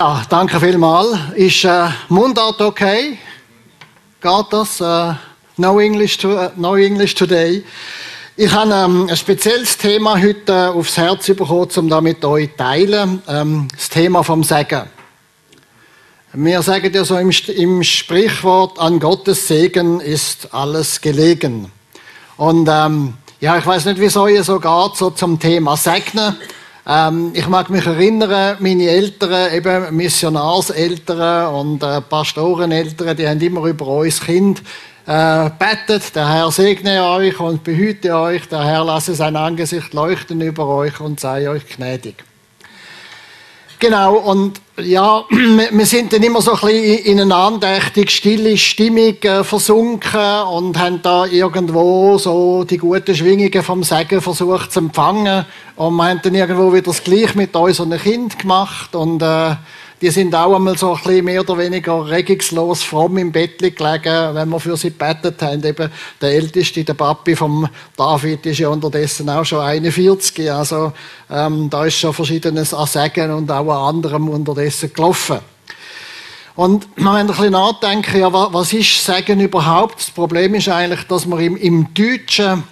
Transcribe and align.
Ja, 0.00 0.22
danke 0.30 0.58
vielmals. 0.58 1.08
Ist 1.34 1.62
äh, 1.62 1.88
Mundart 2.08 2.58
okay? 2.62 3.18
Geht 4.22 4.46
das? 4.48 4.80
Äh, 4.80 5.12
no, 5.58 5.78
English 5.78 6.16
to, 6.16 6.28
uh, 6.30 6.48
no 6.56 6.74
English 6.76 7.14
today. 7.14 7.62
Ich 8.34 8.50
habe 8.50 8.72
ähm, 8.72 9.08
ein 9.10 9.16
spezielles 9.18 9.76
Thema 9.76 10.18
heute 10.18 10.52
äh, 10.52 10.66
aufs 10.68 10.96
Herz 10.96 11.26
bekommen, 11.26 11.68
um 11.76 11.88
das 11.90 12.00
mit 12.00 12.24
euch 12.24 12.48
zu 12.48 12.56
teilen. 12.56 13.22
Ähm, 13.28 13.68
das 13.76 13.90
Thema 13.90 14.22
vom 14.22 14.42
Segen. 14.42 14.84
Wir 16.32 16.62
sagen 16.62 16.90
ja 16.94 17.04
so 17.04 17.18
im, 17.18 17.30
im 17.54 17.82
Sprichwort, 17.82 18.78
an 18.78 19.00
Gottes 19.00 19.48
Segen 19.48 20.00
ist 20.00 20.54
alles 20.54 21.02
gelegen. 21.02 21.70
Und 22.38 22.66
ähm, 22.72 23.18
ja, 23.38 23.58
ich 23.58 23.66
weiß 23.66 23.84
nicht, 23.84 24.00
wie 24.00 24.06
es 24.06 24.16
euch 24.16 24.42
so 24.44 24.60
geht, 24.60 24.96
so 24.96 25.10
zum 25.10 25.38
Thema 25.38 25.76
Segnen. 25.76 26.36
Ähm, 26.92 27.30
ich 27.34 27.46
mag 27.46 27.70
mich 27.70 27.86
erinnern, 27.86 28.56
meine 28.58 28.88
Eltern, 28.88 29.54
eben 29.54 29.94
Missionarseltern 29.94 31.54
und 31.54 31.82
äh, 31.84 32.00
Pastoreneltern, 32.00 33.16
die 33.16 33.28
haben 33.28 33.40
immer 33.40 33.64
über 33.64 33.86
uns 33.86 34.20
Kind 34.20 34.60
äh, 35.06 35.50
betet, 35.50 36.16
der 36.16 36.28
Herr 36.28 36.50
segne 36.50 37.04
euch 37.04 37.38
und 37.38 37.62
behüte 37.62 38.16
euch, 38.16 38.48
der 38.48 38.64
Herr 38.64 38.84
lasse 38.84 39.14
sein 39.14 39.36
Angesicht 39.36 39.94
leuchten 39.94 40.40
über 40.40 40.66
euch 40.66 40.98
und 40.98 41.20
sei 41.20 41.48
euch 41.48 41.64
gnädig. 41.68 42.24
Genau, 43.80 44.16
und 44.16 44.60
ja, 44.76 45.24
wir 45.70 45.86
sind 45.86 46.12
dann 46.12 46.22
immer 46.22 46.42
so 46.42 46.52
ein 46.52 46.60
bisschen 46.60 46.98
in 46.98 47.20
eine 47.20 47.34
andächtig 47.34 48.10
stille 48.10 48.58
Stimmung 48.58 49.16
äh, 49.22 49.42
versunken 49.42 50.42
und 50.52 50.78
haben 50.78 51.00
da 51.00 51.24
irgendwo 51.24 52.18
so 52.18 52.64
die 52.64 52.76
guten 52.76 53.14
Schwingungen 53.14 53.62
vom 53.62 53.82
Segen 53.82 54.20
versucht 54.20 54.70
zu 54.70 54.80
empfangen. 54.80 55.46
Und 55.76 55.96
wir 55.96 56.04
haben 56.04 56.20
dann 56.22 56.34
irgendwo 56.34 56.74
wieder 56.74 56.82
das 56.82 57.02
Gleiche 57.02 57.38
mit 57.38 57.56
unseren 57.56 57.96
Kind 57.98 58.38
gemacht 58.38 58.94
und 58.94 59.22
äh, 59.22 59.56
die 60.00 60.10
sind 60.10 60.34
auch 60.34 60.54
einmal 60.54 60.78
so 60.78 60.94
ein 60.94 61.02
bisschen 61.02 61.24
mehr 61.24 61.42
oder 61.42 61.58
weniger 61.58 62.08
regungslos 62.08 62.82
fromm 62.82 63.18
im 63.18 63.32
Bett 63.32 63.58
gelegen, 63.58 64.34
wenn 64.34 64.48
wir 64.48 64.58
für 64.58 64.76
sie 64.76 64.90
gebetet 64.90 65.42
haben. 65.42 65.62
Eben 65.62 65.90
der 66.20 66.30
Älteste, 66.30 66.84
der 66.84 66.94
Papi 66.94 67.36
vom 67.36 67.68
David, 67.96 68.46
ist 68.46 68.58
ja 68.60 68.68
unterdessen 68.68 69.28
auch 69.28 69.44
schon 69.44 69.60
41. 69.60 70.50
Also 70.50 70.92
ähm, 71.28 71.68
da 71.68 71.84
ist 71.84 71.98
schon 71.98 72.14
Verschiedenes 72.14 72.72
an 72.72 72.86
Segen 72.86 73.30
und 73.30 73.50
auch 73.50 73.68
an 73.70 73.96
anderem 73.96 74.28
unterdessen 74.30 74.92
gelaufen. 74.92 75.40
Und 76.56 76.98
man 76.98 77.16
ein 77.16 77.26
bisschen 77.26 77.52
nachdenken, 77.52 78.20
ja, 78.20 78.32
was 78.32 78.72
ist 78.72 79.04
Segen 79.04 79.40
überhaupt? 79.40 80.00
Das 80.00 80.10
Problem 80.10 80.54
ist 80.54 80.68
eigentlich, 80.68 81.04
dass 81.04 81.26
man 81.26 81.40
im, 81.40 81.56
im 81.56 81.92
Deutschen 81.92 82.64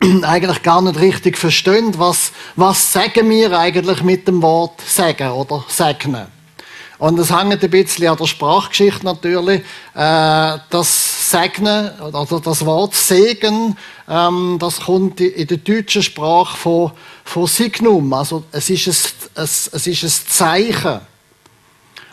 eigentlich 0.22 0.62
gar 0.62 0.82
nicht 0.82 0.98
richtig 0.98 1.36
verstehen, 1.36 1.94
was, 1.98 2.32
was 2.56 2.92
sagen 2.92 3.28
wir 3.28 3.58
eigentlich 3.58 4.02
mit 4.02 4.26
dem 4.26 4.42
Wort 4.42 4.80
sagen 4.80 5.30
oder 5.30 5.64
segnen. 5.68 6.26
Und 6.98 7.18
es 7.18 7.34
hängt 7.34 7.62
ein 7.62 7.70
bisschen 7.70 8.08
an 8.08 8.18
der 8.18 8.26
Sprachgeschichte 8.26 9.06
natürlich. 9.06 9.62
Äh, 9.94 10.58
das 10.68 11.30
Segnen 11.30 11.98
oder 12.00 12.40
das 12.40 12.66
Wort 12.66 12.94
Segen, 12.94 13.76
ähm, 14.06 14.58
das 14.60 14.82
kommt 14.82 15.18
in 15.20 15.46
der 15.46 15.56
deutschen 15.56 16.02
Sprache 16.02 16.58
von, 16.58 16.92
von 17.24 17.46
Signum. 17.46 18.12
Also 18.12 18.44
es 18.52 18.68
ist 18.68 18.86
ein, 18.86 19.42
es, 19.42 19.70
es 19.72 19.86
ist 19.86 20.02
ein 20.02 20.28
Zeichen. 20.28 21.00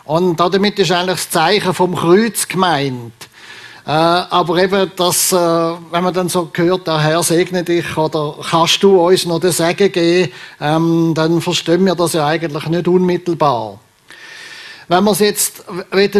Und 0.04 0.40
damit 0.40 0.78
ist 0.78 0.90
eigentlich 0.90 1.18
das 1.18 1.30
Zeichen 1.30 1.74
vom 1.74 1.94
Kreuz 1.94 2.48
gemeint. 2.48 3.27
Äh, 3.88 3.92
aber 3.92 4.62
eben, 4.62 4.92
dass, 4.96 5.32
äh, 5.32 5.36
wenn 5.36 6.04
man 6.04 6.12
dann 6.12 6.28
so 6.28 6.50
hört, 6.52 6.86
der 6.86 7.00
Herr 7.00 7.22
segne 7.22 7.64
dich 7.64 7.96
oder 7.96 8.34
kannst 8.50 8.82
du 8.82 9.00
uns 9.00 9.24
noch 9.24 9.40
den 9.40 9.50
Segen 9.50 9.90
geben, 9.90 10.30
ähm, 10.60 11.12
dann 11.14 11.40
verstehen 11.40 11.86
wir 11.86 11.94
das 11.94 12.12
ja 12.12 12.26
eigentlich 12.26 12.66
nicht 12.66 12.86
unmittelbar. 12.86 13.80
Wenn 14.88 15.04
man 15.04 15.14
es 15.14 15.20
jetzt 15.20 15.64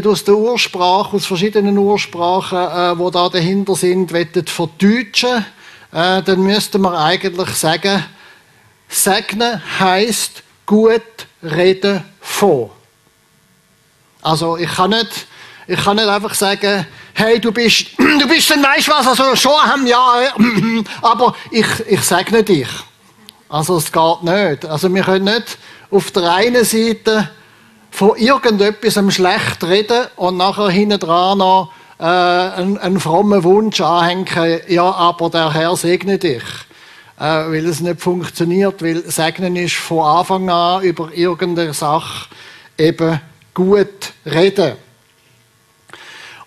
aus 0.07 0.25
der 0.25 0.35
Ursprache, 0.35 1.15
aus 1.15 1.27
verschiedenen 1.27 1.77
Ursprachen, 1.77 2.59
äh, 2.59 2.99
wo 2.99 3.11
da 3.11 3.29
dahinter 3.29 3.75
sind, 3.75 4.15
wettet 4.15 4.49
verdeutschen, 4.49 5.45
äh, 5.93 6.23
dann 6.23 6.41
müsste 6.41 6.79
man 6.79 6.95
eigentlich 6.95 7.51
sagen, 7.51 8.03
segnen 8.89 9.61
heißt 9.79 10.43
gut 10.65 11.03
reden 11.43 12.03
vor. 12.23 12.71
Also 14.23 14.57
ich 14.57 14.71
kann 14.71 14.89
nicht 14.89 15.27
ich 15.69 15.85
kann 15.85 15.97
nicht 15.97 16.09
einfach 16.09 16.35
sagen, 16.35 16.87
hey, 17.13 17.39
du 17.39 17.53
bist, 17.53 17.89
du 17.99 18.27
bist 18.27 18.51
ein 18.51 18.63
weißt 18.63 18.89
was, 18.89 19.07
also 19.07 19.37
schon 19.37 19.53
haben 19.53 19.87
ja, 19.87 20.33
aber 21.03 21.37
ich, 21.51 21.67
ich 21.87 22.01
segne 22.01 22.43
dich. 22.43 22.69
Also 23.51 23.77
es 23.77 23.93
geht 23.93 24.23
nicht. 24.23 24.65
Also 24.65 24.93
wir 24.93 25.03
können 25.03 25.27
nicht 25.27 25.59
auf 25.91 26.11
der 26.11 26.33
einen 26.33 26.65
Seite 26.65 27.31
von 27.91 28.17
irgendetwas 28.17 29.15
schlecht 29.15 29.63
reden 29.63 30.07
und 30.17 30.39
nachher 30.39 30.71
hinten 30.71 30.99
dran 30.99 31.39
noch 31.39 31.71
äh, 31.99 32.05
einen, 32.05 32.79
einen 32.79 33.01
frommen 33.01 33.45
Wunsch 33.45 33.81
anhängen, 33.81 34.61
ja, 34.69 34.91
aber 34.91 35.29
der 35.29 35.53
Herr 35.53 35.77
segne 35.77 36.17
dich. 36.19 36.45
Äh, 37.19 37.25
weil 37.25 37.67
es 37.67 37.81
nicht 37.81 38.01
funktioniert, 38.01 38.83
weil 38.83 39.03
Segnen 39.11 39.57
ist 39.57 39.75
von 39.75 40.07
Anfang 40.07 40.49
an 40.49 40.83
über 40.83 41.13
irgendeine 41.13 41.75
Sache 41.75 42.29
eben 42.79 43.21
gut 43.53 44.13
reden. 44.25 44.77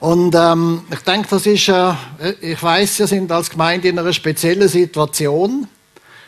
Und 0.01 0.33
ähm, 0.33 0.81
ich 0.91 1.01
denke, 1.01 1.27
das 1.29 1.45
ist, 1.45 1.69
äh, 1.69 1.93
ich 2.41 2.61
weiß, 2.61 2.97
wir 2.97 3.07
sind 3.07 3.31
als 3.31 3.51
Gemeinde 3.51 3.87
in 3.87 3.99
einer 3.99 4.11
speziellen 4.11 4.67
Situation. 4.67 5.67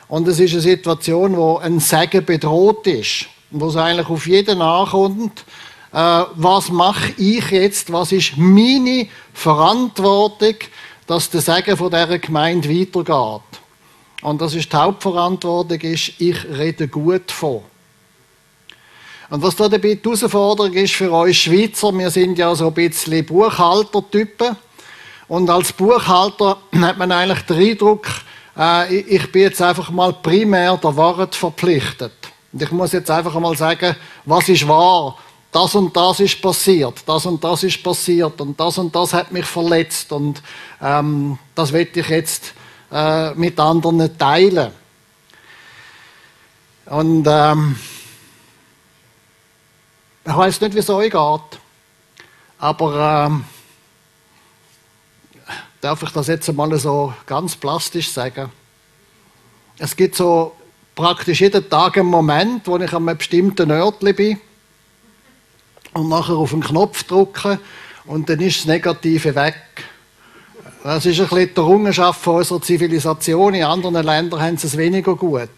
Und 0.07 0.27
es 0.27 0.39
ist 0.39 0.53
eine 0.53 0.61
Situation, 0.61 1.35
wo 1.35 1.57
ein 1.57 1.79
Segen 1.79 2.23
bedroht 2.23 2.85
ist. 2.85 3.25
Wo 3.49 3.69
es 3.69 3.75
eigentlich 3.75 4.07
auf 4.09 4.27
jeden 4.27 4.61
ankommt, 4.61 5.43
äh, 5.91 6.21
was 6.35 6.69
mache 6.69 7.13
ich 7.17 7.49
jetzt, 7.49 7.91
was 7.91 8.11
ist 8.11 8.37
meine 8.37 9.07
Verantwortung, 9.33 10.55
dass 11.07 11.31
der 11.31 11.41
Segen 11.41 11.75
von 11.75 11.89
dieser 11.89 12.19
Gemeinde 12.19 12.69
weitergeht. 12.69 13.41
Und 14.21 14.39
das 14.39 14.53
ist 14.53 14.71
die 14.71 14.77
Hauptverantwortung, 14.77 15.81
ist, 15.81 16.13
ich 16.19 16.45
rede 16.45 16.87
gut 16.87 17.31
von. 17.31 17.61
Und 19.33 19.41
was 19.41 19.55
da 19.55 19.67
die 19.67 19.99
Herausforderung 19.99 20.73
ist 20.73 20.93
für 20.93 21.11
uns 21.11 21.37
Schweizer, 21.37 21.91
wir 21.91 22.11
sind 22.11 22.37
ja 22.37 22.53
so 22.53 22.67
ein 22.67 22.73
bisschen 22.75 23.25
Buchhaltertypen. 23.25 24.55
Und 25.27 25.49
als 25.49 25.73
Buchhalter 25.73 26.57
hat 26.79 26.99
man 26.99 27.11
eigentlich 27.11 27.41
den 27.47 27.57
Eindruck, 27.57 28.05
äh, 28.55 28.95
ich 28.95 29.31
bin 29.31 29.41
jetzt 29.41 29.59
einfach 29.59 29.89
mal 29.89 30.13
primär 30.13 30.77
der 30.77 30.95
Wahrheit 30.95 31.33
verpflichtet. 31.33 32.11
Und 32.51 32.61
ich 32.61 32.71
muss 32.71 32.91
jetzt 32.91 33.09
einfach 33.09 33.33
mal 33.39 33.57
sagen, 33.57 33.95
was 34.23 34.49
ist 34.49 34.67
wahr? 34.67 35.17
Das 35.51 35.73
und 35.73 35.97
das 35.97 36.19
ist 36.19 36.39
passiert, 36.39 37.01
das 37.03 37.25
und 37.25 37.43
das 37.43 37.63
ist 37.63 37.81
passiert 37.81 38.39
und 38.39 38.59
das 38.59 38.77
und 38.77 38.95
das 38.95 39.13
hat 39.13 39.31
mich 39.31 39.45
verletzt 39.45 40.11
und 40.11 40.43
ähm, 40.79 41.39
das 41.55 41.73
werde 41.73 42.01
ich 42.01 42.07
jetzt 42.07 42.53
äh, 42.91 43.33
mit 43.33 43.59
anderen 43.59 44.15
teilen. 44.15 44.69
Und 46.85 47.25
ähm, 47.27 47.77
ich 50.25 50.35
weiß 50.35 50.61
nicht, 50.61 50.73
wie 50.73 50.79
es 50.79 50.89
euch 50.89 51.11
geht, 51.11 51.59
aber 52.59 53.25
ähm, 53.27 53.43
darf 55.81 56.01
ich 56.03 56.09
das 56.11 56.27
jetzt 56.27 56.47
einmal 56.47 56.77
so 56.77 57.13
ganz 57.25 57.55
plastisch 57.55 58.09
sagen? 58.09 58.49
Es 59.77 59.95
gibt 59.95 60.15
so 60.15 60.55
praktisch 60.95 61.41
jeden 61.41 61.69
Tag 61.69 61.97
einen 61.97 62.07
Moment, 62.07 62.67
wo 62.67 62.77
ich 62.77 62.93
an 62.93 63.07
einem 63.07 63.17
bestimmten 63.17 63.71
Örtchen 63.71 64.15
bin 64.15 64.39
und 65.93 66.09
nachher 66.09 66.35
auf 66.35 66.51
den 66.51 66.61
Knopf 66.61 67.03
drücke 67.03 67.59
und 68.05 68.29
dann 68.29 68.39
ist 68.39 68.59
das 68.59 68.65
Negative 68.65 69.35
weg. 69.35 69.55
Das 70.83 71.05
ist 71.05 71.19
ein 71.19 71.27
bisschen 71.27 71.53
die 71.53 71.59
Errungenschaft 71.59 72.27
unserer 72.27 72.61
Zivilisation. 72.61 73.53
In 73.53 73.63
anderen 73.63 74.05
Ländern 74.05 74.41
haben 74.41 74.57
sie 74.57 74.67
es 74.67 74.77
weniger 74.77 75.15
gut. 75.15 75.49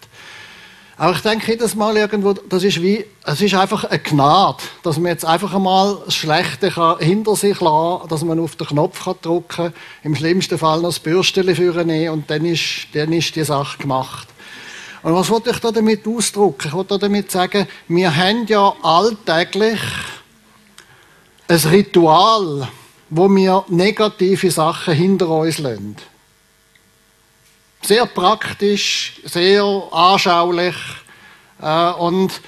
Aber 0.98 1.14
ich 1.14 1.22
denke 1.22 1.52
jedes 1.52 1.76
Mal 1.76 1.98
irgendwo, 1.98 2.32
das 2.34 2.64
ist 2.64 2.82
wie, 2.82 3.06
es 3.26 3.42
ist 3.42 3.54
einfach 3.54 3.84
eine 3.84 4.00
Gnade, 4.00 4.64
dass 4.82 4.98
man 4.98 5.12
jetzt 5.12 5.26
einfach 5.26 5.54
einmal 5.54 5.98
das 6.06 6.16
Schlechte 6.16 6.98
hinter 7.00 7.36
sich 7.36 7.60
lassen 7.60 8.08
dass 8.08 8.24
man 8.24 8.40
auf 8.40 8.56
den 8.56 8.68
Knopf 8.68 9.04
kann 9.04 9.16
drücken 9.22 9.48
kann, 9.50 9.74
im 10.04 10.16
schlimmsten 10.16 10.58
Fall 10.58 10.78
noch 10.78 10.90
das 10.90 11.00
Bürstchen 11.00 11.54
führen 11.54 12.10
und 12.10 12.30
dann 12.30 12.46
ist, 12.46 12.88
dann 12.94 13.12
ist 13.12 13.36
die 13.36 13.44
Sache 13.44 13.78
gemacht. 13.78 14.30
Und 15.04 15.14
was 15.14 15.30
wollte 15.30 15.50
ich 15.52 15.60
da 15.60 15.72
damit 15.72 16.08
ausdrücken? 16.08 16.68
Ich 16.68 16.74
wollte 16.74 16.98
damit 16.98 17.30
sagen, 17.30 17.68
wir 17.90 18.16
haben 18.16 18.48
ja 18.48 18.74
alltäglich 18.82 19.80
ein 21.48 21.58
Ritual, 21.58 22.70
wo 23.10 23.30
wir 23.30 23.66
negative 23.68 24.50
Sachen 24.50 24.94
hinter 24.94 25.30
uns 25.30 25.58
lassen. 25.60 25.98
Sehr 27.86 28.08
praktisch, 28.08 29.22
sehr 29.26 29.64
anschaulich. 29.92 30.76
Äh, 31.62 31.92
und 31.92 32.42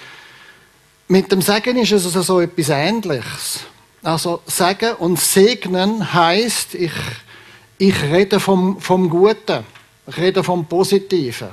mit 1.08 1.32
dem 1.32 1.44
Segen 1.44 1.78
ist 1.78 1.92
es 1.92 2.06
also 2.08 2.24
so 2.24 2.42
etwas 2.42 2.70
Ähnliches. 2.70 3.60
Also 4.02 4.42
Segen 4.48 4.96
und 4.96 5.20
Segnen 5.20 6.12
heißt, 6.12 6.74
ich, 6.74 6.92
ich 7.78 8.02
rede 8.02 8.40
vom, 8.40 8.82
vom 8.82 9.12
Guten, 9.12 9.64
ich 10.08 10.18
rede 10.18 10.44
vom 10.44 10.66
Positiven. 10.66 11.50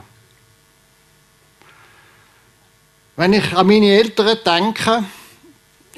Wenn 3.16 3.34
ich 3.34 3.54
an 3.54 3.66
meine 3.66 3.98
Eltern 3.98 4.38
denke, 4.46 5.04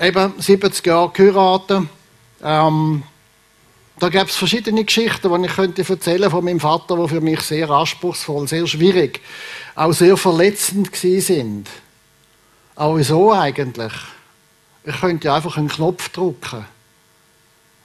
eben 0.00 0.35
70 0.41 0.85
Jahre 0.85 1.11
geheiratet, 1.11 1.85
ähm, 2.43 3.05
da 3.98 4.08
gäbe 4.10 4.26
es 4.26 4.37
verschiedene 4.37 4.84
Geschichten, 4.84 5.43
die 5.43 5.48
ich 5.48 5.54
könnte 5.54 5.84
erzählen 5.88 6.31
von 6.31 6.44
meinem 6.44 6.60
Vater, 6.60 6.96
die 6.96 7.08
für 7.08 7.20
mich 7.20 7.40
sehr 7.40 7.70
anspruchsvoll, 7.70 8.46
sehr 8.46 8.66
schwierig, 8.66 9.20
auch 9.75 9.93
sehr 9.93 10.16
verletzend 10.16 10.94
sind. 10.94 11.69
Auch 12.75 12.96
wieso 12.96 13.32
eigentlich? 13.32 13.93
Ich 14.84 15.00
könnte 15.00 15.32
einfach 15.32 15.56
einen 15.56 15.69
Knopf 15.69 16.10
drücken 16.10 16.66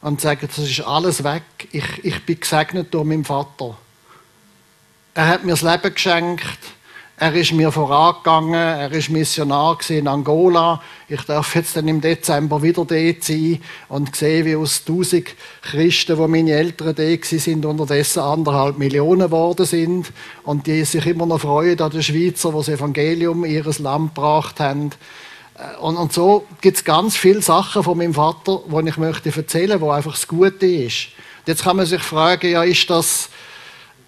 und 0.02 0.20
sagen, 0.20 0.48
das 0.48 0.58
ist 0.58 0.82
alles 0.82 1.24
weg. 1.24 1.44
Ich, 1.72 2.04
ich 2.04 2.26
bin 2.26 2.40
gesegnet 2.40 2.94
durch 2.94 3.06
meinen 3.06 3.24
Vater. 3.24 3.78
Er 5.14 5.28
hat 5.28 5.46
mir 5.46 5.52
das 5.52 5.62
Leben 5.62 5.94
geschenkt. 5.94 6.58
Er 7.22 7.36
ist 7.36 7.54
mir 7.54 7.72
vorangegangen, 7.72 8.56
er 8.56 8.92
ist 8.92 9.12
Missionar 9.12 9.78
in 9.90 10.08
Angola. 10.08 10.82
Ich 11.08 11.22
darf 11.22 11.54
jetzt 11.54 11.78
dann 11.78 11.88
im 11.88 12.02
Dezember 12.02 12.64
wieder 12.64 12.84
dort 12.84 13.24
sein 13.24 13.62
und 13.90 14.16
sehen, 14.16 14.48
wie 14.48 14.56
aus 14.56 14.82
1000 14.88 15.28
Christen, 15.62 16.18
wo 16.18 16.28
meine 16.28 16.54
Eltern 16.54 16.96
dort 16.96 17.26
sind, 17.26 17.64
unterdessen 17.64 18.22
anderthalb 18.22 18.80
Millionen 18.80 19.28
geworden 19.28 19.68
sind 19.68 20.12
und 20.46 20.66
die 20.66 20.84
sich 20.84 21.06
immer 21.06 21.28
noch 21.28 21.42
freuen 21.42 21.80
an 21.80 21.92
den 21.92 22.02
Schweizer, 22.02 22.50
die 22.50 22.58
das 22.58 22.70
Evangelium 22.70 23.46
in 23.46 23.52
ihr 23.52 23.72
Land 23.78 24.16
gebracht 24.16 24.60
haben. 24.60 24.90
Äh, 25.60 25.78
und, 25.80 25.98
und 25.98 26.12
so 26.12 26.48
gibt 26.60 26.78
es 26.78 26.84
ganz 26.84 27.16
viele 27.16 27.44
Sachen 27.44 27.84
von 27.84 28.00
meinem 28.00 28.16
Vater, 28.16 28.64
die 28.66 28.90
ich 28.90 28.98
möchte 28.98 29.30
erzählen, 29.30 29.80
wo 29.80 29.92
einfach 29.92 30.14
das 30.14 30.28
Gute 30.28 30.66
ist. 30.66 31.10
Jetzt 31.46 31.66
kann 31.66 31.78
man 31.78 31.86
sich 31.86 32.02
fragen, 32.02 32.50
ja, 32.50 32.64
ist 32.64 32.90
das 32.90 33.30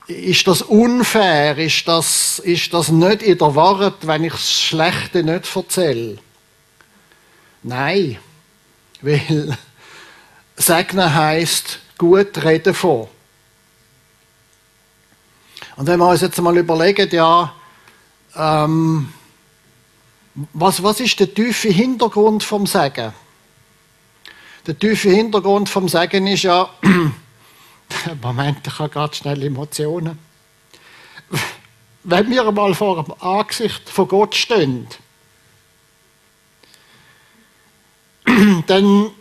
ist 0.07 0.47
das 0.47 0.61
unfair? 0.61 1.57
Ist 1.57 1.87
das, 1.87 2.39
ist 2.39 2.73
das 2.73 2.89
nicht 2.89 3.21
in 3.21 3.37
der 3.37 3.55
Wahrheit, 3.55 3.95
wenn 4.01 4.23
ich 4.23 4.33
das 4.33 4.51
Schlechte 4.51 5.23
nicht 5.23 5.55
erzähle? 5.55 6.19
Nein, 7.63 8.17
weil 9.01 9.57
segnen 10.55 11.13
heißt 11.13 11.79
gut 11.97 12.43
reden 12.43 12.73
von. 12.73 13.07
Und 15.75 15.87
wenn 15.87 15.99
wir 15.99 16.09
uns 16.09 16.21
jetzt 16.21 16.39
mal 16.41 16.57
überlegen, 16.57 17.09
ja, 17.11 17.53
ähm, 18.35 19.11
was, 20.53 20.83
was 20.83 20.99
ist 20.99 21.19
der 21.19 21.33
tiefe 21.33 21.69
Hintergrund 21.69 22.43
vom 22.43 22.65
Segen? 22.65 23.13
Der 24.65 24.77
tiefe 24.77 25.09
Hintergrund 25.09 25.69
vom 25.69 25.87
Segen 25.87 26.27
ist 26.27 26.43
ja, 26.43 26.69
Moment, 28.21 28.65
ich 28.65 28.79
habe 28.79 28.89
gerade 28.89 29.15
schnell 29.15 29.43
Emotionen. 29.43 30.17
Wenn 32.03 32.29
wir 32.29 32.51
mal 32.51 32.73
vor 32.73 33.03
dem 33.03 33.13
Angesicht 33.21 33.89
von 33.89 34.07
Gott 34.07 34.35
stehen, 34.35 34.87
dann 38.67 39.11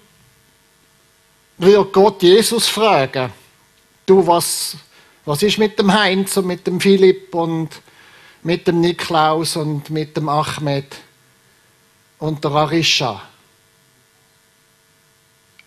wird 1.59 1.93
Gott 1.93 2.23
Jesus 2.23 2.69
fragen, 2.69 3.32
du, 4.06 4.26
was, 4.26 4.76
was 5.25 5.43
ist 5.43 5.58
mit 5.58 5.79
dem 5.79 5.93
Heinz 5.93 6.37
und 6.37 6.47
mit 6.47 6.67
dem 6.67 6.81
Philipp 6.81 7.32
und 7.35 7.69
mit 8.43 8.67
dem 8.67 8.81
Niklaus 8.81 9.55
und 9.56 9.88
mit 9.91 10.17
dem 10.17 10.29
Ahmed 10.29 10.97
und 12.19 12.43
der 12.43 12.50
Arisha? 12.50 13.23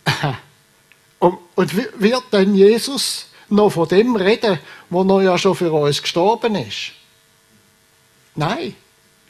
Und, 1.56 2.02
wird 2.02 2.24
denn 2.32 2.54
Jesus 2.54 3.28
noch 3.50 3.70
von 3.70 3.88
dem 3.88 4.16
reden, 4.16 4.60
wo 4.90 5.04
er 5.04 5.24
ja 5.24 5.38
schon 5.38 5.56
für 5.56 5.72
uns 5.72 6.02
gestorben 6.02 6.56
ist? 6.56 6.92
Nein. 8.36 8.76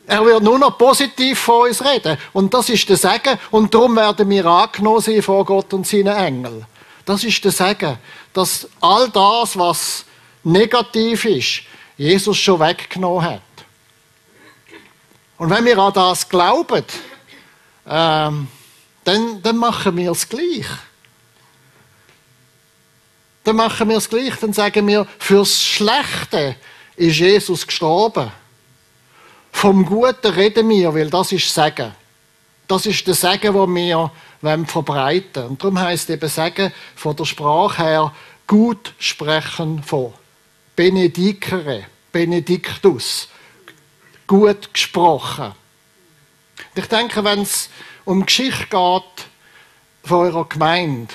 Er 0.07 0.23
wird 0.23 0.43
nur 0.43 0.59
noch 0.59 0.77
positiv 0.77 1.39
von 1.39 1.67
uns 1.67 1.83
reden. 1.83 2.17
Und 2.33 2.53
das 2.53 2.69
ist 2.69 2.87
der 2.89 2.97
Segen. 2.97 3.39
Und 3.51 3.73
darum 3.73 3.95
werden 3.95 4.29
wir 4.29 4.45
angenommen 4.45 5.01
sein 5.01 5.21
vor 5.21 5.45
Gott 5.45 5.73
und 5.73 5.87
seinen 5.87 6.15
Engeln. 6.15 6.65
Das 7.05 7.23
ist 7.23 7.43
der 7.43 7.51
Segen. 7.51 7.97
Dass 8.33 8.67
all 8.81 9.09
das, 9.09 9.57
was 9.57 10.05
negativ 10.43 11.25
ist, 11.25 11.61
Jesus 11.97 12.37
schon 12.37 12.59
weggenommen 12.59 13.23
hat. 13.23 13.41
Und 15.37 15.49
wenn 15.49 15.65
wir 15.65 15.77
an 15.77 15.93
das 15.93 16.27
glauben, 16.27 16.83
ähm, 17.87 18.47
dann, 19.03 19.41
dann 19.41 19.57
machen 19.57 19.97
wir 19.97 20.11
es 20.11 20.27
gleich 20.27 20.65
dann 23.45 23.55
machen 23.55 23.87
wir 23.87 23.97
es 23.97 24.09
gleich. 24.09 24.35
Dann 24.41 24.53
sagen 24.53 24.85
wir, 24.87 25.07
fürs 25.19 25.63
Schlechte 25.63 26.55
ist 26.97 27.17
Jesus 27.17 27.65
gestorben. 27.65 28.31
Vom 29.51 29.85
Guten 29.85 30.33
reden 30.33 30.67
wir, 30.67 30.93
weil 30.93 31.09
das 31.09 31.31
ist 31.31 31.53
Segen. 31.53 31.93
Das 32.67 32.85
ist 32.85 33.05
der 33.05 33.13
Segen, 33.13 33.53
den 33.53 33.75
wir 33.75 34.11
verbreiten 34.65 35.35
wollen. 35.35 35.47
Und 35.49 35.63
darum 35.63 35.79
heisst 35.79 36.09
eben 36.09 36.27
Segen 36.27 36.73
von 36.95 37.15
der 37.15 37.25
Sprache 37.25 37.83
her 37.83 38.13
gut 38.47 38.93
sprechen 38.99 39.81
von. 39.83 40.13
Benedicere, 40.75 41.85
Benedictus. 42.11 43.29
Gut 44.27 44.73
gesprochen. 44.73 45.53
Ich 46.73 46.87
denke, 46.87 47.23
wenn 47.23 47.41
es 47.41 47.69
um 48.05 48.25
Geschichte 48.25 48.65
geht 48.69 49.27
von 50.03 50.25
eurer 50.25 50.49
Gemeinde, 50.49 51.13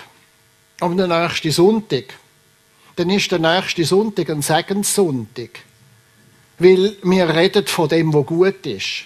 den 0.81 1.09
nächsten 1.09 1.51
Sonntag, 1.51 2.15
dann 3.01 3.09
ist 3.09 3.33
der 3.33 3.39
nächste 3.39 3.83
Sonntag 3.83 4.29
ein 4.29 4.43
Segenssonntag. 4.43 5.61
Weil 6.59 6.99
wir 7.03 7.35
reden 7.35 7.67
von 7.67 7.89
dem, 7.89 8.13
was 8.13 8.27
gut 8.27 8.67
ist. 8.67 9.05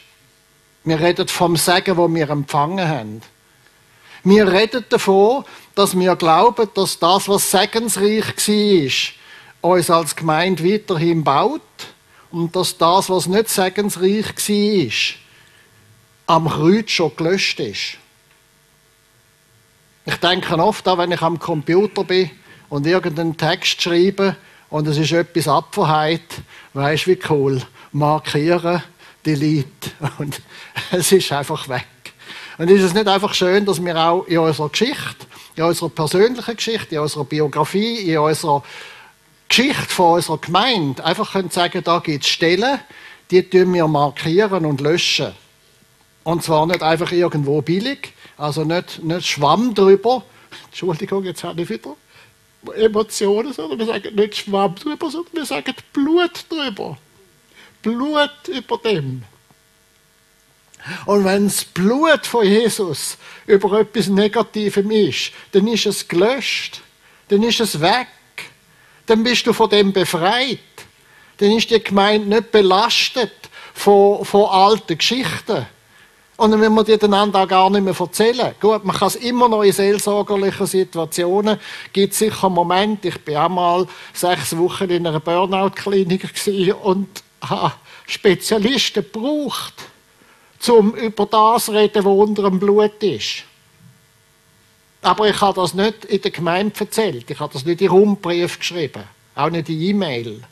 Wir 0.82 0.98
reden 0.98 1.28
vom 1.28 1.56
Segen, 1.56 1.96
wo 1.96 2.12
wir 2.12 2.28
empfangen 2.28 2.88
haben. 2.88 3.22
Wir 4.24 4.50
reden 4.50 4.84
davon, 4.88 5.44
dass 5.76 5.96
wir 5.96 6.16
glauben, 6.16 6.68
dass 6.74 6.98
das, 6.98 7.28
was 7.28 7.48
segensreich 7.48 8.24
war, 8.36 9.70
uns 9.70 9.90
als 9.90 10.16
Gemeinde 10.16 10.64
weiterhin 10.64 11.22
baut 11.22 11.60
und 12.32 12.56
dass 12.56 12.76
das, 12.76 13.08
was 13.08 13.28
nicht 13.28 13.48
segensreich 13.48 14.26
war, 16.26 16.36
am 16.36 16.48
Kreuz 16.48 16.90
schon 16.90 17.14
gelöscht 17.14 17.60
ist. 17.60 17.98
Ich 20.04 20.16
denke 20.16 20.58
oft 20.58 20.88
an, 20.88 20.98
wenn 20.98 21.12
ich 21.12 21.22
am 21.22 21.38
Computer 21.38 22.02
bin 22.02 22.32
und 22.68 22.86
irgendeinen 22.86 23.36
Text 23.36 23.80
schreiben 23.82 24.36
und 24.70 24.88
es 24.88 24.98
ist 24.98 25.12
etwas 25.12 25.48
abverheit, 25.48 26.42
weißt 26.72 27.06
wie 27.06 27.18
cool, 27.30 27.62
markieren, 27.92 28.82
delete 29.24 29.90
und 30.18 30.40
es 30.90 31.12
ist 31.12 31.32
einfach 31.32 31.68
weg. 31.68 31.86
Und 32.58 32.70
ist 32.70 32.82
es 32.82 32.94
nicht 32.94 33.08
einfach 33.08 33.34
schön, 33.34 33.64
dass 33.64 33.84
wir 33.84 33.96
auch 33.96 34.26
in 34.26 34.38
unserer 34.38 34.68
Geschichte, 34.68 35.26
in 35.56 35.64
unserer 35.64 35.88
persönlichen 35.88 36.56
Geschichte, 36.56 36.94
in 36.94 37.00
unserer 37.00 37.24
Biografie, 37.24 38.10
in 38.10 38.18
unserer 38.18 38.62
Geschichte 39.48 39.88
von 39.88 40.14
unserer 40.14 40.38
Gemeinde 40.38 41.04
einfach 41.04 41.32
können 41.32 41.50
sagen, 41.50 41.82
da 41.84 41.98
gibt 41.98 42.24
es 42.24 42.30
Stellen, 42.30 42.78
die 43.30 43.48
tun 43.48 43.72
wir 43.74 43.86
markieren 43.88 44.64
und 44.66 44.80
löschen. 44.80 45.32
Und 46.22 46.42
zwar 46.42 46.66
nicht 46.66 46.82
einfach 46.82 47.12
irgendwo 47.12 47.60
billig, 47.60 48.12
also 48.36 48.64
nicht, 48.64 49.02
nicht 49.02 49.26
Schwamm 49.26 49.74
drüber. 49.74 50.24
Entschuldigung, 50.66 51.24
jetzt 51.24 51.44
habe 51.44 51.62
ich 51.62 51.68
wieder 51.68 51.96
Emotionen, 52.72 53.52
sondern 53.52 53.78
wir 53.78 53.86
sagen 53.86 54.14
nicht 54.14 54.36
Schwamm 54.36 54.74
drüber, 54.74 55.10
sondern 55.10 55.34
wir 55.34 55.44
sagen 55.44 55.74
Blut 55.92 56.46
drüber. 56.48 56.98
Blut 57.82 58.48
über 58.48 58.78
dem. 58.78 59.24
Und 61.06 61.24
wenn 61.24 61.44
das 61.46 61.64
Blut 61.64 62.26
von 62.26 62.46
Jesus 62.46 63.16
über 63.46 63.80
etwas 63.80 64.08
Negativem 64.08 64.90
ist, 64.90 65.32
dann 65.52 65.66
ist 65.66 65.86
es 65.86 66.06
gelöscht. 66.06 66.82
Dann 67.28 67.42
ist 67.42 67.60
es 67.60 67.80
weg. 67.80 68.08
Dann 69.06 69.22
bist 69.22 69.46
du 69.46 69.52
von 69.52 69.70
dem 69.70 69.92
befreit. 69.92 70.58
Dann 71.38 71.52
ist 71.52 71.70
die 71.70 71.82
Gemeinde 71.82 72.28
nicht 72.28 72.52
belastet 72.52 73.32
von, 73.72 74.24
von 74.24 74.48
alten 74.50 74.98
Geschichten. 74.98 75.66
Und 76.36 76.50
dann 76.50 76.58
müssen 76.58 76.74
wir 76.74 76.82
die 76.82 77.04
einander 77.04 77.42
auch 77.42 77.48
gar 77.48 77.70
nicht 77.70 77.84
mehr 77.84 77.94
erzählen. 77.98 78.54
Gut, 78.60 78.84
man 78.84 78.96
kann 78.96 79.08
es 79.08 79.16
immer 79.16 79.48
noch 79.48 79.62
in 79.62 79.72
seelsorgerlichen 79.72 80.66
Situationen. 80.66 81.60
gibt 81.92 82.12
es 82.12 82.18
sicher 82.18 82.50
Momente, 82.50 83.08
ich 83.08 83.24
bin 83.24 83.36
auch 83.36 83.48
mal 83.48 83.86
sechs 84.12 84.56
Wochen 84.56 84.90
in 84.90 85.06
einer 85.06 85.20
Burnout-Klinik 85.20 86.28
und 86.82 87.22
habe 87.40 87.74
Spezialisten 88.06 89.04
gebraucht, 89.04 89.74
um 90.68 90.94
über 90.94 91.26
das 91.26 91.66
zu 91.66 91.72
reden, 91.72 92.04
was 92.04 92.12
unter 92.12 92.42
dem 92.42 92.58
Blut 92.58 93.02
ist. 93.02 93.44
Aber 95.02 95.28
ich 95.28 95.40
habe 95.40 95.60
das 95.60 95.74
nicht 95.74 96.06
in 96.06 96.20
der 96.20 96.30
Gemeinde 96.30 96.80
erzählt. 96.80 97.30
Ich 97.30 97.38
habe 97.38 97.52
das 97.52 97.64
nicht 97.64 97.82
in 97.82 97.90
Rundbrief 97.90 98.58
geschrieben. 98.58 99.04
Auch 99.34 99.50
nicht 99.50 99.68
in 99.68 99.80
E-Mail. 99.80 100.42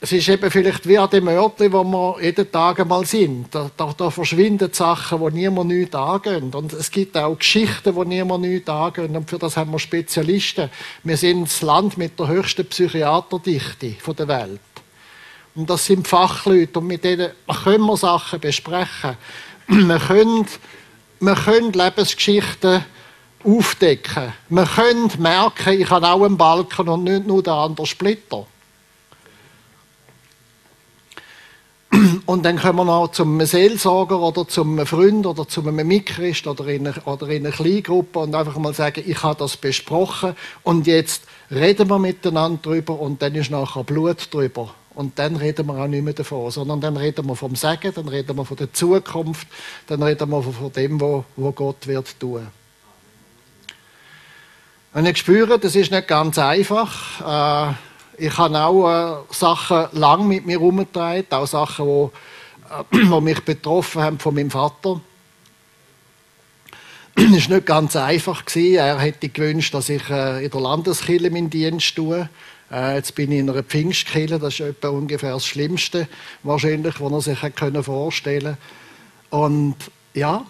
Es 0.00 0.12
ist 0.12 0.28
eben 0.28 0.50
vielleicht 0.50 0.86
wie 0.86 0.98
an 0.98 1.08
dem 1.10 1.28
Örtchen, 1.28 1.72
wo 1.72 1.82
wir 1.84 2.22
jeden 2.22 2.50
Tag 2.52 2.80
einmal 2.80 3.06
sind. 3.06 3.54
Da, 3.54 3.70
da, 3.76 3.94
da 3.96 4.10
verschwinden 4.10 4.72
Sachen, 4.72 5.18
die 5.20 5.40
niemand 5.40 5.68
nichts 5.70 5.94
angehen. 5.94 6.52
Und 6.54 6.72
es 6.72 6.90
gibt 6.90 7.16
auch 7.16 7.38
Geschichten, 7.38 7.94
die 7.94 8.04
niemand 8.08 8.42
nichts 8.42 8.68
angehen. 8.68 9.16
Und 9.16 9.28
für 9.28 9.38
das 9.38 9.56
haben 9.56 9.72
wir 9.72 9.78
Spezialisten. 9.78 10.70
Wir 11.02 11.16
sind 11.16 11.44
das 11.44 11.62
Land 11.62 11.96
mit 11.96 12.18
der 12.18 12.28
höchsten 12.28 12.66
Psychiaterdichte 12.66 13.96
der 14.18 14.28
Welt. 14.28 14.60
Und 15.54 15.68
das 15.68 15.86
sind 15.86 16.06
Fachleute 16.06 16.78
und 16.78 16.86
mit 16.86 17.04
denen 17.04 17.30
können 17.64 17.84
wir 17.84 17.96
Sachen 17.96 18.40
besprechen. 18.40 19.16
Wir 19.66 19.98
können, 19.98 20.46
wir 21.20 21.34
können 21.36 21.72
Lebensgeschichten 21.72 22.84
aufdecken. 23.44 24.32
Wir 24.48 24.64
können 24.64 25.12
merken, 25.18 25.80
ich 25.80 25.88
habe 25.88 26.08
auch 26.08 26.24
einen 26.24 26.36
Balken 26.36 26.88
und 26.88 27.04
nicht 27.04 27.26
nur 27.26 27.40
den 27.40 27.52
anderen 27.52 27.86
Splitter. 27.86 28.46
Und 32.26 32.44
dann 32.44 32.58
kommen 32.58 32.78
wir 32.78 32.84
noch 32.84 33.08
zum 33.08 33.44
Seelsorger 33.44 34.20
oder 34.20 34.46
zum 34.46 34.86
Freund 34.86 35.26
oder 35.26 35.48
zu 35.48 35.66
einem 35.66 35.86
Mitchrist 35.86 36.46
oder 36.46 36.66
in 36.68 36.86
einer, 36.86 37.06
oder 37.06 37.28
in 37.28 37.44
einer 37.44 37.54
Kleingruppe 37.54 38.20
und 38.20 38.34
einfach 38.34 38.56
mal 38.58 38.72
sagen, 38.72 39.02
ich 39.04 39.22
habe 39.22 39.38
das 39.38 39.56
besprochen 39.56 40.36
und 40.62 40.86
jetzt 40.86 41.24
reden 41.50 41.88
wir 41.88 41.98
miteinander 41.98 42.60
drüber 42.62 43.00
und 43.00 43.20
dann 43.22 43.34
ist 43.34 43.50
nachher 43.50 43.82
Blut 43.82 44.32
drüber. 44.32 44.72
Und 44.94 45.18
dann 45.18 45.36
reden 45.36 45.66
wir 45.66 45.74
auch 45.74 45.86
nicht 45.86 46.04
mehr 46.04 46.14
davon, 46.14 46.50
sondern 46.50 46.80
dann 46.80 46.96
reden 46.96 47.26
wir 47.26 47.36
vom 47.36 47.56
Segen, 47.56 47.92
dann 47.94 48.08
reden 48.08 48.36
wir 48.36 48.44
von 48.44 48.56
der 48.56 48.72
Zukunft, 48.72 49.48
dann 49.86 50.02
reden 50.02 50.30
wir 50.30 50.42
von 50.42 50.72
dem, 50.72 51.00
was 51.00 51.54
Gott 51.54 51.86
wird 51.86 52.20
tun. 52.20 52.46
Und 54.92 55.06
ich 55.06 55.16
spüre, 55.18 55.58
das 55.58 55.76
ist 55.76 55.92
nicht 55.92 56.08
ganz 56.08 56.38
einfach. 56.38 57.70
Äh, 57.70 57.74
ich 58.18 58.36
habe 58.36 58.58
auch 58.58 59.24
äh, 59.30 59.34
Sachen 59.34 59.86
lang 59.92 60.28
mit 60.28 60.46
mir 60.46 60.58
herumgetragen, 60.58 61.26
auch 61.30 61.46
Sachen, 61.46 61.86
die, 61.86 62.98
äh, 62.98 63.04
die 63.10 63.20
mich 63.20 63.40
betroffen 63.40 64.02
haben 64.02 64.18
von 64.18 64.34
meinem 64.34 64.50
Vater. 64.50 65.00
Es 67.16 67.50
war 67.50 67.56
nicht 67.56 67.66
ganz 67.66 67.96
einfach. 67.96 68.44
Er 68.54 68.98
hätte 68.98 69.28
gewünscht, 69.28 69.74
dass 69.74 69.88
ich 69.88 70.08
äh, 70.10 70.44
in 70.44 70.50
der 70.50 70.60
Landeskirche 70.60 71.30
meinen 71.30 71.50
Dienst 71.50 71.96
tue. 71.96 72.28
Äh, 72.70 72.96
jetzt 72.96 73.14
bin 73.14 73.32
ich 73.32 73.40
in 73.40 73.50
einer 73.50 73.62
Pfingstkirche, 73.62 74.38
das 74.38 74.54
ist 74.54 74.60
etwa 74.60 74.88
ungefähr 74.88 75.32
das 75.32 75.46
Schlimmste, 75.46 76.08
wahrscheinlich, 76.42 77.00
was 77.00 77.26
er 77.26 77.34
sich 77.34 77.84
vorstellen 77.84 78.56
konnte. 79.30 79.32
Und 79.36 79.76
ja, 80.14 80.44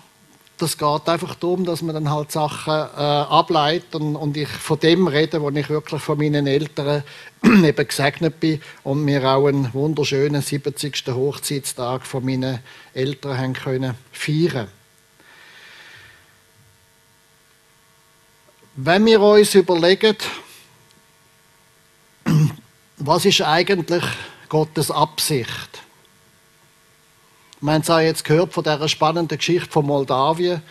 das 0.60 0.76
geht 0.76 1.08
einfach 1.08 1.34
darum, 1.36 1.64
dass 1.64 1.80
man 1.80 1.94
dann 1.94 2.10
halt 2.10 2.30
Sachen 2.30 2.72
äh, 2.72 2.76
ableitet 2.76 3.94
und, 3.94 4.14
und, 4.14 4.36
ich 4.36 4.48
von 4.48 4.78
dem 4.78 5.06
rede, 5.06 5.40
wo 5.40 5.48
ich 5.50 5.70
wirklich 5.70 6.02
von 6.02 6.18
meinen 6.18 6.46
Eltern 6.46 7.02
eben 7.44 7.88
gesegnet 7.88 8.38
bin 8.40 8.60
und 8.84 9.04
mir 9.04 9.24
auch 9.24 9.46
einen 9.46 9.72
wunderschönen 9.72 10.42
70. 10.42 11.06
Hochzeitstag 11.08 12.06
von 12.06 12.24
meinen 12.24 12.58
Eltern 12.92 13.38
haben 13.38 13.52
können 13.54 13.94
feiern. 14.12 14.68
Wenn 18.76 19.06
wir 19.06 19.20
uns 19.20 19.54
überlegen, 19.54 20.16
was 22.98 23.24
ist 23.24 23.40
eigentlich 23.40 24.04
Gottes 24.50 24.90
Absicht? 24.90 25.82
Wir 27.62 27.74
haben 27.74 27.82
es 27.82 27.90
auch 27.90 27.98
jetzt 27.98 28.24
gehört 28.24 28.54
von 28.54 28.64
dieser 28.64 28.88
spannenden 28.88 29.36
Geschichte 29.36 29.70
von 29.70 29.84
Moldawien. 29.84 30.62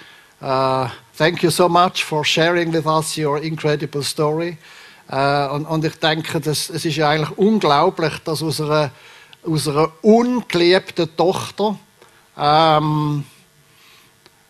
Uh, 0.41 0.87
thank 1.15 1.43
you 1.43 1.51
so 1.51 1.69
much 1.69 2.03
for 2.03 2.25
sharing 2.25 2.73
with 2.73 2.87
us 2.87 3.15
your 3.15 3.39
incredible 3.39 4.01
story. 4.01 4.57
Uh, 5.07 5.53
und, 5.53 5.65
und, 5.67 5.85
ich 5.85 5.95
denke, 5.99 6.41
das, 6.41 6.67
es 6.71 6.85
ist 6.85 6.95
ja 6.95 7.09
eigentlich 7.11 7.37
unglaublich, 7.37 8.17
dass 8.25 8.41
aus 8.41 8.59
einer, 8.59 8.89
aus 9.45 9.67
einer 9.67 9.91
ungeliebten 10.01 11.15
Tochter, 11.15 11.77
ähm, 12.35 13.23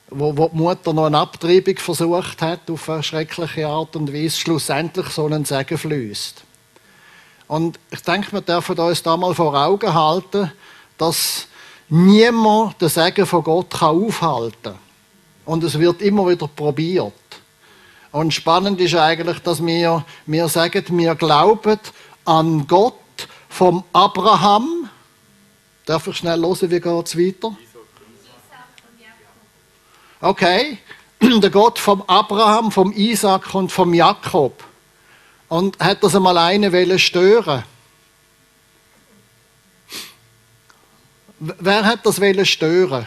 wo, 0.10 0.38
wo 0.38 0.48
die 0.48 0.56
Mutter 0.56 0.94
noch 0.94 1.08
eine 1.08 1.18
Abtreibung 1.18 1.76
versucht 1.76 2.42
hat, 2.42 2.72
auf 2.72 2.90
eine 2.90 3.04
schreckliche 3.04 3.68
Art 3.68 3.98
und 3.98 4.14
Weise, 4.14 4.38
schlussendlich 4.38 5.08
so 5.08 5.26
einen 5.26 5.44
Segen 5.44 5.78
fließt. 5.78 6.42
Und 7.50 7.78
ich 7.92 8.02
denke, 8.02 8.32
wir 8.32 8.42
dürfen 8.42 8.80
uns 8.80 9.04
da 9.04 9.18
mal 9.18 9.36
vor 9.36 9.54
Augen 9.56 9.94
halten, 9.94 10.54
dass 10.98 11.49
niemand 11.90 12.82
den 12.82 12.90
Segen 12.90 13.26
von 13.26 13.44
Gott 13.44 13.72
kann 13.72 14.04
aufhalten. 14.04 14.76
Und 15.46 15.64
es 15.64 15.78
wird 15.80 16.02
immer 16.02 16.28
wieder 16.30 16.48
probiert. 16.48 17.14
Und 18.12 18.34
spannend 18.34 18.80
ist 18.80 18.96
eigentlich, 18.96 19.40
dass 19.40 19.66
wir, 19.66 20.06
wir 20.26 20.48
sagen, 20.48 20.84
wir 20.90 21.16
glauben 21.16 21.80
an 22.26 22.68
Gott 22.68 22.94
vom 23.50 23.84
Abraham. 23.94 24.90
Darf 25.86 26.08
ich 26.08 26.18
schnell 26.18 26.42
hören, 26.42 26.72
wie 26.72 26.80
geht 26.80 27.08
es 27.08 27.18
weiter? 27.18 27.56
Okay. 30.22 30.78
Der 31.22 31.50
Gott 31.50 31.80
vom 31.80 32.02
Abraham, 32.08 32.72
vom 32.72 32.94
Isaac 32.94 33.54
und 33.54 33.72
vom 33.72 33.94
Jakob. 33.94 34.64
Und 35.50 35.78
hat 35.80 36.04
das 36.04 36.16
einmal 36.16 36.38
einen 36.38 37.00
stören 37.00 37.64
Wer 41.40 41.86
hat 41.86 42.06
das 42.06 42.20
stören 42.48 43.06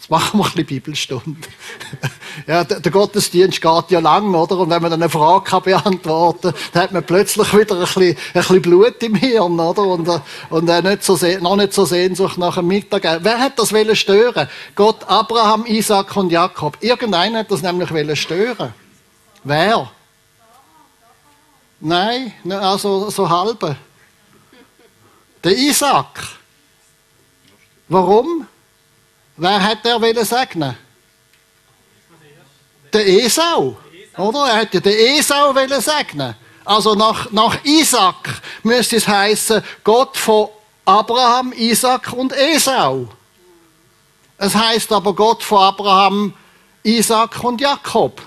Jetzt 0.00 0.10
machen 0.10 0.40
wir 0.40 0.46
ein 0.46 0.52
bisschen 0.52 0.66
Bibelstunde. 0.66 1.48
ja, 2.46 2.64
der, 2.64 2.90
Gottesdienst 2.90 3.60
geht 3.60 3.90
ja 3.90 4.00
lang, 4.00 4.34
oder? 4.34 4.56
Und 4.56 4.70
wenn 4.70 4.80
man 4.80 4.94
eine 4.94 5.10
Frage 5.10 5.44
kann 5.44 5.62
beantworten 5.62 6.52
kann, 6.52 6.60
dann 6.72 6.82
hat 6.84 6.92
man 6.92 7.04
plötzlich 7.04 7.52
wieder 7.52 7.74
ein 7.74 7.80
bisschen, 7.82 8.02
ein 8.02 8.16
bisschen 8.32 8.62
Blut 8.62 9.02
im 9.02 9.14
Hirn, 9.14 9.60
oder? 9.60 9.82
Und, 9.82 10.08
und 10.48 10.68
äh, 10.70 10.80
nicht 10.80 11.04
so, 11.04 11.18
noch 11.42 11.56
nicht 11.56 11.74
so 11.74 11.84
Sehnsucht 11.84 12.38
nach 12.38 12.54
dem 12.54 12.68
Mittag. 12.68 13.02
Wer 13.22 13.38
hat 13.38 13.58
das 13.58 13.74
stören 13.98 14.48
Gott, 14.74 15.06
Abraham, 15.06 15.66
Isaac 15.66 16.16
und 16.16 16.32
Jakob. 16.32 16.78
Irgendeiner 16.80 17.40
hat 17.40 17.50
das 17.50 17.60
nämlich 17.60 18.18
stören 18.18 18.72
Wer? 19.44 19.90
Nein, 21.78 22.32
also 22.48 23.10
so 23.10 23.28
halbe. 23.28 23.76
Der 25.44 25.54
Isaac. 25.58 26.39
Warum? 27.90 28.46
Wer 29.36 29.62
hat 29.62 29.84
er 29.84 30.00
wollen 30.00 30.24
segnen? 30.24 30.76
Der 32.92 33.06
Esau. 33.06 33.76
Oder? 34.16 34.46
Er 34.46 34.56
hätte 34.58 34.80
den 34.80 35.18
Esau 35.18 35.52
wollen 35.54 35.80
segnen. 35.80 36.36
Also 36.64 36.94
nach, 36.94 37.32
nach 37.32 37.64
Isaac 37.64 38.42
müsste 38.62 38.96
es 38.96 39.08
heißen 39.08 39.60
Gott 39.82 40.16
von 40.16 40.50
Abraham, 40.84 41.52
Isaac 41.52 42.12
und 42.12 42.32
Esau. 42.32 43.08
Es 44.38 44.54
heißt 44.54 44.92
aber 44.92 45.12
Gott 45.12 45.42
von 45.42 45.58
Abraham, 45.58 46.32
Isaac 46.84 47.42
und 47.42 47.60
Jakob. 47.60 48.22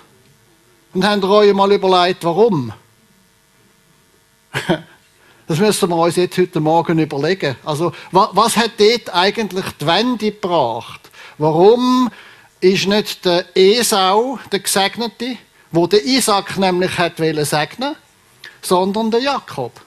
Und 0.94 1.08
habt 1.08 1.24
ihr 1.24 1.30
euch 1.30 1.54
mal 1.54 1.72
überlegt, 1.72 2.26
warum? 2.26 2.74
Das 5.54 5.60
müssen 5.60 5.90
wir 5.90 5.98
uns 5.98 6.16
jetzt 6.16 6.36
heute 6.40 6.60
Morgen 6.60 6.98
überlegen. 6.98 7.56
Also, 7.64 7.92
was, 8.10 8.30
was 8.32 8.58
hat 8.58 8.72
dort 8.80 9.14
eigentlich 9.14 9.66
die 9.80 9.86
Wende 9.86 10.32
gebracht? 10.32 11.12
Warum 11.38 12.10
ist 12.60 12.88
nicht 12.88 13.24
der 13.24 13.46
Esau 13.56 14.40
der 14.52 14.62
Gesegnete, 14.62 15.38
wo 15.72 15.86
der 15.86 16.04
Isaac 16.06 16.58
nämlich 16.58 16.98
hat 16.98 17.18
segnen 17.18 17.96
sondern 18.64 19.12
der 19.12 19.20
Jakob? 19.20 19.80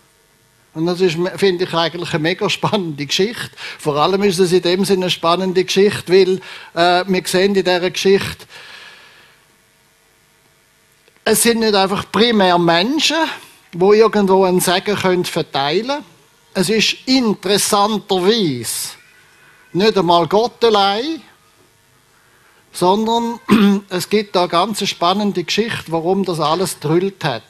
Und 0.72 0.86
das 0.86 1.00
ist, 1.00 1.18
finde 1.34 1.64
ich, 1.64 1.74
eigentlich 1.74 2.14
eine 2.14 2.22
mega 2.22 2.48
spannende 2.48 3.04
Geschichte. 3.04 3.50
Vor 3.80 3.96
allem 3.96 4.22
ist 4.22 4.38
es 4.38 4.52
in 4.52 4.62
dem 4.62 4.84
Sinne 4.84 5.06
eine 5.06 5.10
spannende 5.10 5.64
Geschichte, 5.64 6.12
weil 6.12 6.40
äh, 6.74 7.04
wir 7.08 7.22
sehen 7.26 7.56
in 7.56 7.64
dieser 7.64 7.90
Geschichte, 7.90 8.46
es 11.24 11.42
sind 11.42 11.58
nicht 11.58 11.74
einfach 11.74 12.04
primär 12.12 12.56
Menschen, 12.56 13.16
wo 13.80 13.92
irgendwo 13.92 14.44
einen 14.44 14.60
Segen 14.60 14.96
könnt 14.96 15.28
verteilen 15.28 16.02
Es 16.54 16.68
ist 16.68 16.96
interessanterweise 17.06 18.96
nicht 19.72 19.98
einmal 19.98 20.26
Gott 20.26 20.64
allein, 20.64 21.20
sondern 22.72 23.40
es 23.90 24.08
gibt 24.08 24.34
da 24.34 24.42
eine 24.42 24.48
ganz 24.48 24.86
spannende 24.86 25.44
Geschichte, 25.44 25.84
warum 25.88 26.24
das 26.24 26.40
alles 26.40 26.78
drüllt 26.78 27.24
hat. 27.24 27.42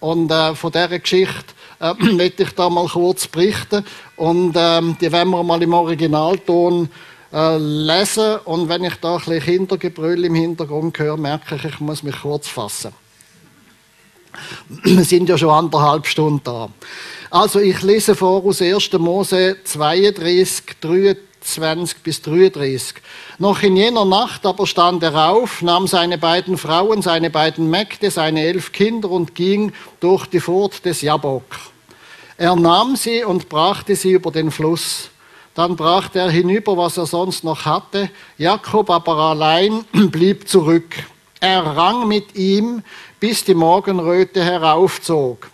Und 0.00 0.30
äh, 0.30 0.54
von 0.54 0.70
dieser 0.70 0.98
Geschichte 0.98 1.54
äh, 1.80 1.94
möchte 2.12 2.44
ich 2.44 2.54
da 2.54 2.70
mal 2.70 2.86
kurz 2.86 3.26
berichten. 3.26 3.84
Und 4.16 4.54
ähm, 4.56 4.96
die 5.00 5.10
werden 5.10 5.30
wir 5.30 5.42
mal 5.42 5.62
im 5.62 5.74
Originalton 5.74 6.88
äh, 7.32 7.56
lesen. 7.56 8.36
Und 8.44 8.68
wenn 8.68 8.84
ich 8.84 8.94
da 8.96 9.16
ein 9.16 9.18
bisschen 9.18 9.40
Kindergebrüll 9.40 10.24
im 10.24 10.34
Hintergrund 10.34 10.98
höre, 10.98 11.16
merke 11.16 11.56
ich, 11.56 11.64
ich 11.64 11.80
muss 11.80 12.02
mich 12.02 12.20
kurz 12.20 12.46
fassen. 12.46 12.92
Wir 14.68 15.04
sind 15.04 15.28
ja 15.28 15.38
schon 15.38 15.50
anderthalb 15.50 16.06
Stunden 16.06 16.40
da. 16.44 16.68
Also 17.30 17.60
ich 17.60 17.82
lese 17.82 18.14
vor 18.14 18.44
aus 18.44 18.62
1. 18.62 18.92
Mose 18.94 19.58
32, 19.64 20.62
23 20.80 21.98
bis 22.02 22.22
33. 22.22 22.94
Noch 23.38 23.62
in 23.62 23.76
jener 23.76 24.04
Nacht 24.04 24.46
aber 24.46 24.66
stand 24.66 25.02
er 25.02 25.30
auf, 25.30 25.60
nahm 25.62 25.86
seine 25.86 26.16
beiden 26.16 26.56
Frauen, 26.56 27.02
seine 27.02 27.30
beiden 27.30 27.68
Mägde, 27.68 28.10
seine 28.10 28.42
elf 28.44 28.72
Kinder 28.72 29.10
und 29.10 29.34
ging 29.34 29.72
durch 30.00 30.26
die 30.26 30.40
Furt 30.40 30.84
des 30.84 31.02
Jabok. 31.02 31.44
Er 32.38 32.56
nahm 32.56 32.96
sie 32.96 33.24
und 33.24 33.48
brachte 33.48 33.96
sie 33.96 34.12
über 34.12 34.30
den 34.30 34.50
Fluss. 34.50 35.10
Dann 35.54 35.74
brachte 35.74 36.20
er 36.20 36.30
hinüber, 36.30 36.76
was 36.76 36.96
er 36.96 37.06
sonst 37.06 37.42
noch 37.42 37.64
hatte. 37.64 38.10
Jakob 38.38 38.88
aber 38.90 39.16
allein 39.16 39.84
blieb 39.92 40.48
zurück. 40.48 40.94
Er 41.40 41.62
rang 41.62 42.06
mit 42.06 42.36
ihm, 42.36 42.82
bis 43.20 43.44
die 43.44 43.54
Morgenröte 43.54 44.44
heraufzog. 44.44 45.50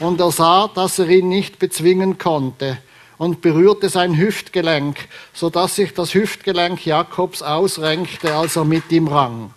Und 0.00 0.20
er 0.20 0.30
sah, 0.30 0.68
dass 0.68 0.98
er 0.98 1.08
ihn 1.08 1.28
nicht 1.28 1.58
bezwingen 1.58 2.18
konnte. 2.18 2.78
und 3.16 3.40
berührte 3.40 3.88
sein 3.88 4.18
Hüftgelenk, 4.18 4.96
so 5.32 5.48
dass 5.48 5.76
sich 5.76 5.94
das 5.94 6.14
Hüftgelenk 6.14 6.84
Jakobs 6.84 7.42
ausrenkte, 7.42 8.34
als 8.34 8.56
er 8.56 8.64
mit 8.64 8.90
ihm 8.90 9.06
rang. 9.06 9.54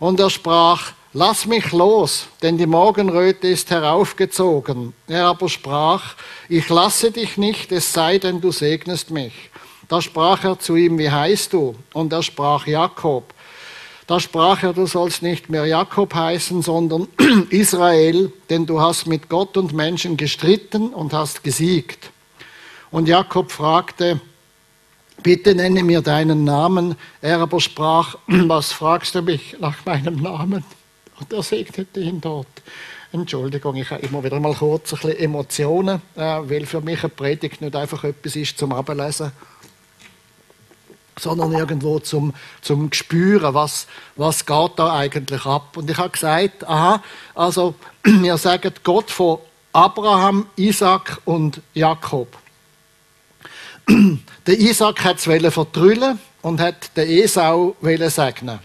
Und 0.00 0.18
er 0.18 0.30
sprach, 0.30 0.92
Lass 1.18 1.46
mich 1.46 1.72
los, 1.72 2.26
denn 2.42 2.58
die 2.58 2.66
Morgenröte 2.66 3.48
ist 3.48 3.70
heraufgezogen. 3.70 4.92
Er 5.08 5.28
aber 5.28 5.48
sprach, 5.48 6.14
ich 6.46 6.68
lasse 6.68 7.10
dich 7.10 7.38
nicht, 7.38 7.72
es 7.72 7.90
sei 7.90 8.18
denn, 8.18 8.42
du 8.42 8.52
segnest 8.52 9.10
mich. 9.10 9.32
Da 9.88 10.02
sprach 10.02 10.44
er 10.44 10.58
zu 10.58 10.76
ihm, 10.76 10.98
wie 10.98 11.10
heißt 11.10 11.54
du? 11.54 11.74
Und 11.94 12.12
er 12.12 12.22
sprach 12.22 12.66
Jakob. 12.66 13.32
Da 14.06 14.20
sprach 14.20 14.62
er, 14.62 14.72
du 14.72 14.86
sollst 14.86 15.22
nicht 15.22 15.50
mehr 15.50 15.66
Jakob 15.66 16.14
heißen, 16.14 16.62
sondern 16.62 17.08
Israel, 17.50 18.32
denn 18.50 18.64
du 18.64 18.80
hast 18.80 19.06
mit 19.06 19.28
Gott 19.28 19.56
und 19.56 19.72
Menschen 19.72 20.16
gestritten 20.16 20.90
und 20.90 21.12
hast 21.12 21.42
gesiegt. 21.42 22.10
Und 22.92 23.08
Jakob 23.08 23.50
fragte, 23.50 24.20
bitte 25.24 25.56
nenne 25.56 25.82
mir 25.82 26.02
deinen 26.02 26.44
Namen. 26.44 26.94
Er 27.20 27.40
aber 27.40 27.60
sprach, 27.60 28.16
was 28.28 28.70
fragst 28.70 29.16
du 29.16 29.22
mich 29.22 29.56
nach 29.58 29.84
meinem 29.84 30.22
Namen? 30.22 30.64
Und 31.18 31.32
er 31.32 31.42
segnete 31.42 31.98
ihn 32.00 32.20
dort. 32.20 32.46
Entschuldigung, 33.10 33.76
ich 33.76 33.90
habe 33.90 34.06
immer 34.06 34.22
wieder 34.22 34.38
mal 34.38 34.54
kurz 34.54 34.92
ein 34.92 34.98
bisschen 35.00 35.18
Emotionen, 35.18 36.02
äh, 36.14 36.20
weil 36.20 36.66
für 36.66 36.80
mich 36.80 37.00
eine 37.02 37.08
Predigt 37.08 37.60
nicht 37.60 37.74
einfach 37.74 38.04
etwas 38.04 38.36
ist 38.36 38.58
zum 38.58 38.72
Ablesen, 38.72 39.32
sondern 41.18 41.52
irgendwo 41.52 41.98
zum, 41.98 42.34
zum 42.60 42.92
Spüren, 42.92 43.54
was, 43.54 43.86
was 44.16 44.44
geht 44.44 44.72
da 44.76 44.94
eigentlich 44.94 45.44
ab. 45.46 45.76
Und 45.76 45.90
ich 45.90 45.96
habe 45.96 46.10
gesagt, 46.10 46.66
aha, 46.68 47.02
also 47.34 47.74
wir 48.04 48.36
sagen 48.38 48.72
Gott 48.82 49.10
von 49.10 49.38
Abraham, 49.72 50.46
Isaac 50.56 51.18
und 51.24 51.60
Jakob. 51.74 52.28
Der 54.46 54.58
Isaac 54.58 55.04
hat 55.04 55.16
es 55.26 55.54
vertrüllen 55.54 56.18
und 56.42 56.60
hat 56.60 56.96
den 56.96 57.08
Esau 57.08 57.74
segnen 57.80 58.60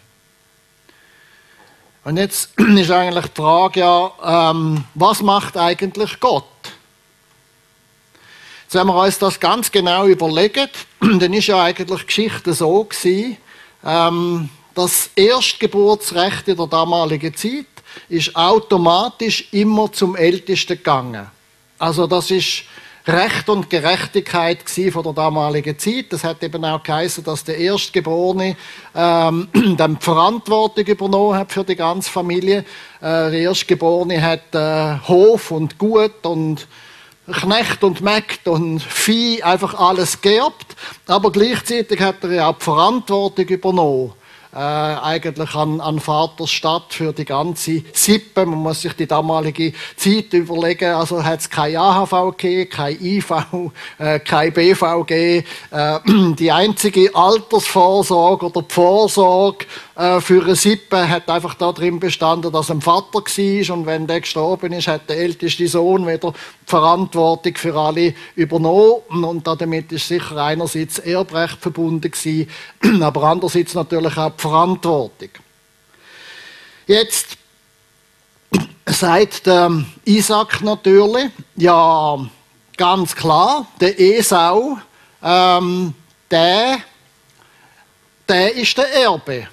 und 2.03 2.17
jetzt 2.17 2.51
ist 2.58 2.91
eigentlich 2.91 3.27
die 3.27 3.41
Frage 3.41 3.79
ja, 3.79 4.12
ähm, 4.51 4.84
was 4.96 5.22
macht 5.22 5.58
eigentlich 5.58 6.20
Gott? 6.20 6.46
Jetzt, 8.71 8.79
wenn 8.79 8.87
wir 8.87 9.03
uns 9.03 9.19
das 9.19 9.37
ganz 9.37 9.69
genau 9.69 10.05
überlegen, 10.05 10.69
dann 11.01 11.33
ist 11.33 11.47
ja 11.47 11.61
eigentlich 11.61 12.07
Geschichte 12.07 12.53
so 12.53 12.85
gewesen, 12.85 13.35
ähm, 13.83 14.49
das 14.73 15.09
Erstgeburtsrecht 15.13 16.47
in 16.47 16.55
der 16.55 16.67
damaligen 16.67 17.35
Zeit 17.35 17.65
ist 18.07 18.33
automatisch 18.33 19.49
immer 19.51 19.91
zum 19.91 20.15
Ältesten 20.15 20.77
gegangen. 20.77 21.29
Also 21.79 22.07
das 22.07 22.31
ist 22.31 22.63
Recht 23.05 23.49
und 23.49 23.69
Gerechtigkeit 23.69 24.59
von 24.69 25.03
der 25.03 25.13
damaligen 25.13 25.77
Zeit. 25.77 26.05
Das 26.11 26.23
hat 26.23 26.41
eben 26.41 26.63
auch 26.63 26.81
geheißen, 26.81 27.25
dass 27.25 27.43
der 27.43 27.57
Erstgeborene 27.57 28.55
ähm, 28.95 29.49
dann 29.75 29.97
die 29.97 30.01
Verantwortung 30.01 30.85
übernommen 30.85 31.37
hat 31.37 31.51
für 31.51 31.65
die 31.65 31.75
ganze 31.75 32.09
Familie. 32.09 32.59
Äh, 33.01 33.31
der 33.31 33.33
Erstgeborene 33.33 34.21
hat 34.21 34.55
äh, 34.55 34.97
Hof 35.09 35.51
und 35.51 35.77
Gut 35.77 36.25
und 36.25 36.69
Knecht 37.29 37.83
und 37.83 38.01
Mägd 38.01 38.47
und 38.47 38.81
Vieh 38.81 39.43
einfach 39.43 39.75
alles 39.75 40.21
geerbt, 40.21 40.75
aber 41.07 41.31
gleichzeitig 41.31 41.99
hat 42.01 42.23
er 42.23 42.31
ja 42.31 42.47
auch 42.47 42.57
die 42.57 42.63
Verantwortung 42.63 43.45
übernommen 43.45 44.13
äh, 44.53 44.57
eigentlich 44.57 45.55
an, 45.55 45.79
an 45.79 45.99
Vaters 45.99 46.49
Stadt 46.49 46.93
für 46.93 47.13
die 47.13 47.25
ganze 47.25 47.83
Sippe. 47.93 48.45
Man 48.45 48.59
muss 48.59 48.81
sich 48.81 48.93
die 48.93 49.07
damalige 49.07 49.73
Zeit 49.95 50.33
überlegen. 50.33 50.93
Also 50.93 51.23
hat 51.23 51.39
es 51.39 51.49
kein 51.49 51.77
AHV 51.77 52.37
gegeben, 52.37 52.69
kein 52.69 53.01
IV, 53.01 53.31
äh, 53.97 54.19
kein 54.19 54.53
BVG. 54.53 55.11
Äh, 55.11 55.43
die 56.37 56.51
einzige 56.51 57.15
Altersvorsorge 57.15 58.47
oder 58.47 58.61
die 58.61 58.73
Vorsorge 58.73 59.65
für 60.20 60.43
eine 60.43 60.55
Sippe 60.55 61.08
hat 61.08 61.29
einfach 61.29 61.53
da 61.53 61.72
drin 61.72 62.00
bestanden, 62.00 62.51
dass 62.51 62.72
ein 62.72 62.81
Vater 62.81 63.14
war 63.14 63.75
und 63.75 63.85
wenn 63.85 64.07
der 64.07 64.22
gestorben 64.22 64.74
ist, 64.74 64.87
hat 64.87 65.07
der 65.07 65.18
älteste 65.18 65.68
Sohn 65.68 66.07
wieder 66.07 66.31
die 66.31 66.66
Verantwortung 66.66 67.55
für 67.55 67.75
alle 67.75 68.16
übernommen. 68.35 69.24
Und 69.24 69.46
damit 69.46 69.92
ist 69.92 70.07
sicher 70.07 70.37
einerseits 70.37 70.98
Erbrecht 70.98 71.57
verbunden 71.59 72.09
gewesen, 72.09 72.50
aber 73.03 73.24
andererseits 73.25 73.75
natürlich 73.75 74.18
auch 74.18 74.31
die 74.31 74.42
Verantwortung. 74.42 75.29
Jetzt 76.87 77.37
sagt 78.87 79.46
der 79.46 79.83
Isaac 80.05 80.64
natürlich, 80.64 81.29
ja, 81.57 82.18
ganz 82.75 83.16
klar, 83.16 83.68
der 83.79 84.00
Esau, 84.00 84.79
ähm, 85.22 85.94
der, 86.31 86.79
der 88.27 88.55
ist 88.55 88.75
der 88.75 88.92
Erbe 88.94 89.48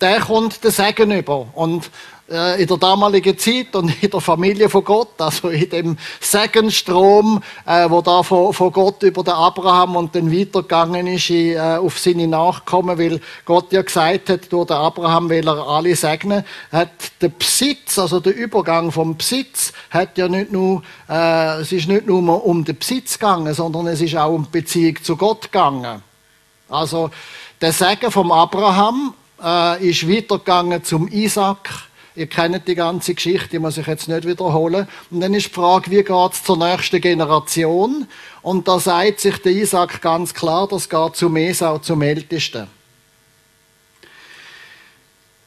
der 0.00 0.20
kommt 0.20 0.62
den 0.62 0.70
Segen 0.70 1.10
über. 1.10 1.46
Und 1.54 1.90
äh, 2.30 2.60
in 2.60 2.68
der 2.68 2.76
damaligen 2.76 3.38
Zeit 3.38 3.74
und 3.74 4.02
in 4.02 4.10
der 4.10 4.20
Familie 4.20 4.68
von 4.68 4.84
Gott, 4.84 5.18
also 5.18 5.48
in 5.48 5.70
dem 5.70 5.98
Segenstrom, 6.20 7.42
äh, 7.64 7.88
wo 7.88 8.02
da 8.02 8.22
von, 8.22 8.52
von, 8.52 8.70
Gott 8.72 9.02
über 9.02 9.24
den 9.24 9.34
Abraham 9.34 9.96
und 9.96 10.14
dann 10.14 10.30
weitergegangen 10.30 11.06
ist 11.06 11.30
in, 11.30 11.56
äh, 11.56 11.78
auf 11.80 11.98
seine 11.98 12.26
Nachkommen, 12.26 12.98
weil 12.98 13.20
Gott 13.44 13.72
ja 13.72 13.82
gesagt 13.82 14.28
hat, 14.28 14.52
durch 14.52 14.66
den 14.66 14.76
Abraham 14.76 15.30
will 15.30 15.46
er 15.46 15.66
alle 15.66 15.96
segnen, 15.96 16.44
hat 16.70 16.90
der 17.20 17.30
Besitz, 17.30 17.98
also 17.98 18.20
der 18.20 18.36
Übergang 18.36 18.92
vom 18.92 19.16
Besitz, 19.16 19.72
hat 19.90 20.18
ja 20.18 20.28
nicht 20.28 20.52
nur, 20.52 20.82
äh, 21.08 21.60
es 21.60 21.72
ist 21.72 21.88
nicht 21.88 22.06
nur 22.06 22.44
um 22.44 22.64
den 22.64 22.76
Besitz 22.76 23.18
gegangen, 23.18 23.54
sondern 23.54 23.86
es 23.86 24.00
ist 24.00 24.16
auch 24.16 24.34
um 24.34 24.44
die 24.44 24.60
Beziehung 24.60 25.02
zu 25.02 25.16
Gott 25.16 25.50
gegangen. 25.50 26.02
Also 26.68 27.10
der 27.60 27.72
Segen 27.72 28.10
vom 28.10 28.30
Abraham 28.30 29.14
äh, 29.42 29.88
ist 29.88 30.08
weitergegangen 30.08 30.82
zum 30.84 31.08
Isaac. 31.08 31.70
Ihr 32.14 32.26
kennt 32.26 32.66
die 32.66 32.74
ganze 32.74 33.14
Geschichte, 33.14 33.48
die 33.50 33.58
muss 33.60 33.78
ich 33.78 33.86
jetzt 33.86 34.08
nicht 34.08 34.26
wiederholen. 34.26 34.88
Und 35.10 35.20
dann 35.20 35.34
ist 35.34 35.46
die 35.46 35.52
Frage, 35.52 35.90
wie 35.90 36.02
geht 36.02 36.32
es 36.32 36.42
zur 36.42 36.56
nächsten 36.56 37.00
Generation? 37.00 38.08
Und 38.42 38.66
da 38.66 38.80
sagt 38.80 39.20
sich 39.20 39.36
der 39.38 39.52
Isaac 39.52 40.00
ganz 40.00 40.34
klar, 40.34 40.66
das 40.66 40.88
geht 40.88 41.14
zum 41.14 41.36
Esau, 41.36 41.78
zum 41.78 42.02
Ältesten. 42.02 42.66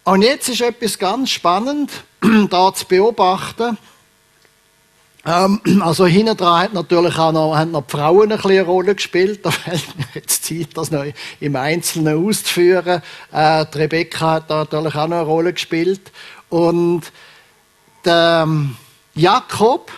Und 0.04 0.22
jetzt 0.22 0.50
ist 0.50 0.62
etwas 0.62 0.98
ganz 0.98 1.30
spannend, 1.30 1.92
da 2.50 2.74
zu 2.74 2.86
beobachten. 2.86 3.78
Ähm, 5.26 5.62
also 5.82 6.06
hinten 6.06 6.38
dran 6.38 6.64
hat 6.64 6.74
natürlich 6.74 7.18
auch 7.18 7.32
noch, 7.32 7.56
haben 7.56 7.72
noch 7.72 7.86
die 7.86 7.92
Frauen 7.92 8.32
ein 8.32 8.40
eine 8.40 8.62
Rolle 8.64 8.96
gespielt. 8.96 9.42
Da 9.44 9.52
fällt 9.52 9.98
mir 9.98 10.06
jetzt 10.14 10.46
Zeit, 10.46 10.70
das 10.76 10.92
noch 10.92 11.06
im 11.40 11.56
Einzelnen 11.56 12.28
auszuführen. 12.28 13.02
Äh, 13.32 13.66
die 13.74 13.78
Rebecca 13.78 14.32
hat 14.32 14.50
da 14.50 14.60
natürlich 14.60 14.96
auch 14.96 15.08
noch 15.08 15.18
eine 15.18 15.26
Rolle 15.26 15.54
gespielt. 15.54 16.12
Und 16.50 17.04
der 18.04 18.42
ähm, 18.44 18.76
Jakob 19.14 19.92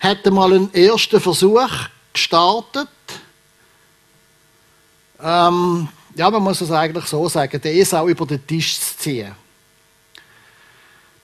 hat 0.00 0.26
mal 0.26 0.52
einen 0.52 0.72
ersten 0.74 1.20
Versuch 1.20 1.70
gestartet. 2.12 2.88
Ähm, 5.20 5.88
ja, 6.14 6.30
man 6.30 6.42
muss 6.42 6.60
es 6.60 6.70
eigentlich 6.70 7.06
so 7.06 7.28
sagen, 7.28 7.60
der 7.60 7.74
Esau 7.74 8.06
über 8.08 8.26
den 8.26 8.46
Tisch 8.46 8.78
zu 8.78 8.98
ziehen. 8.98 9.34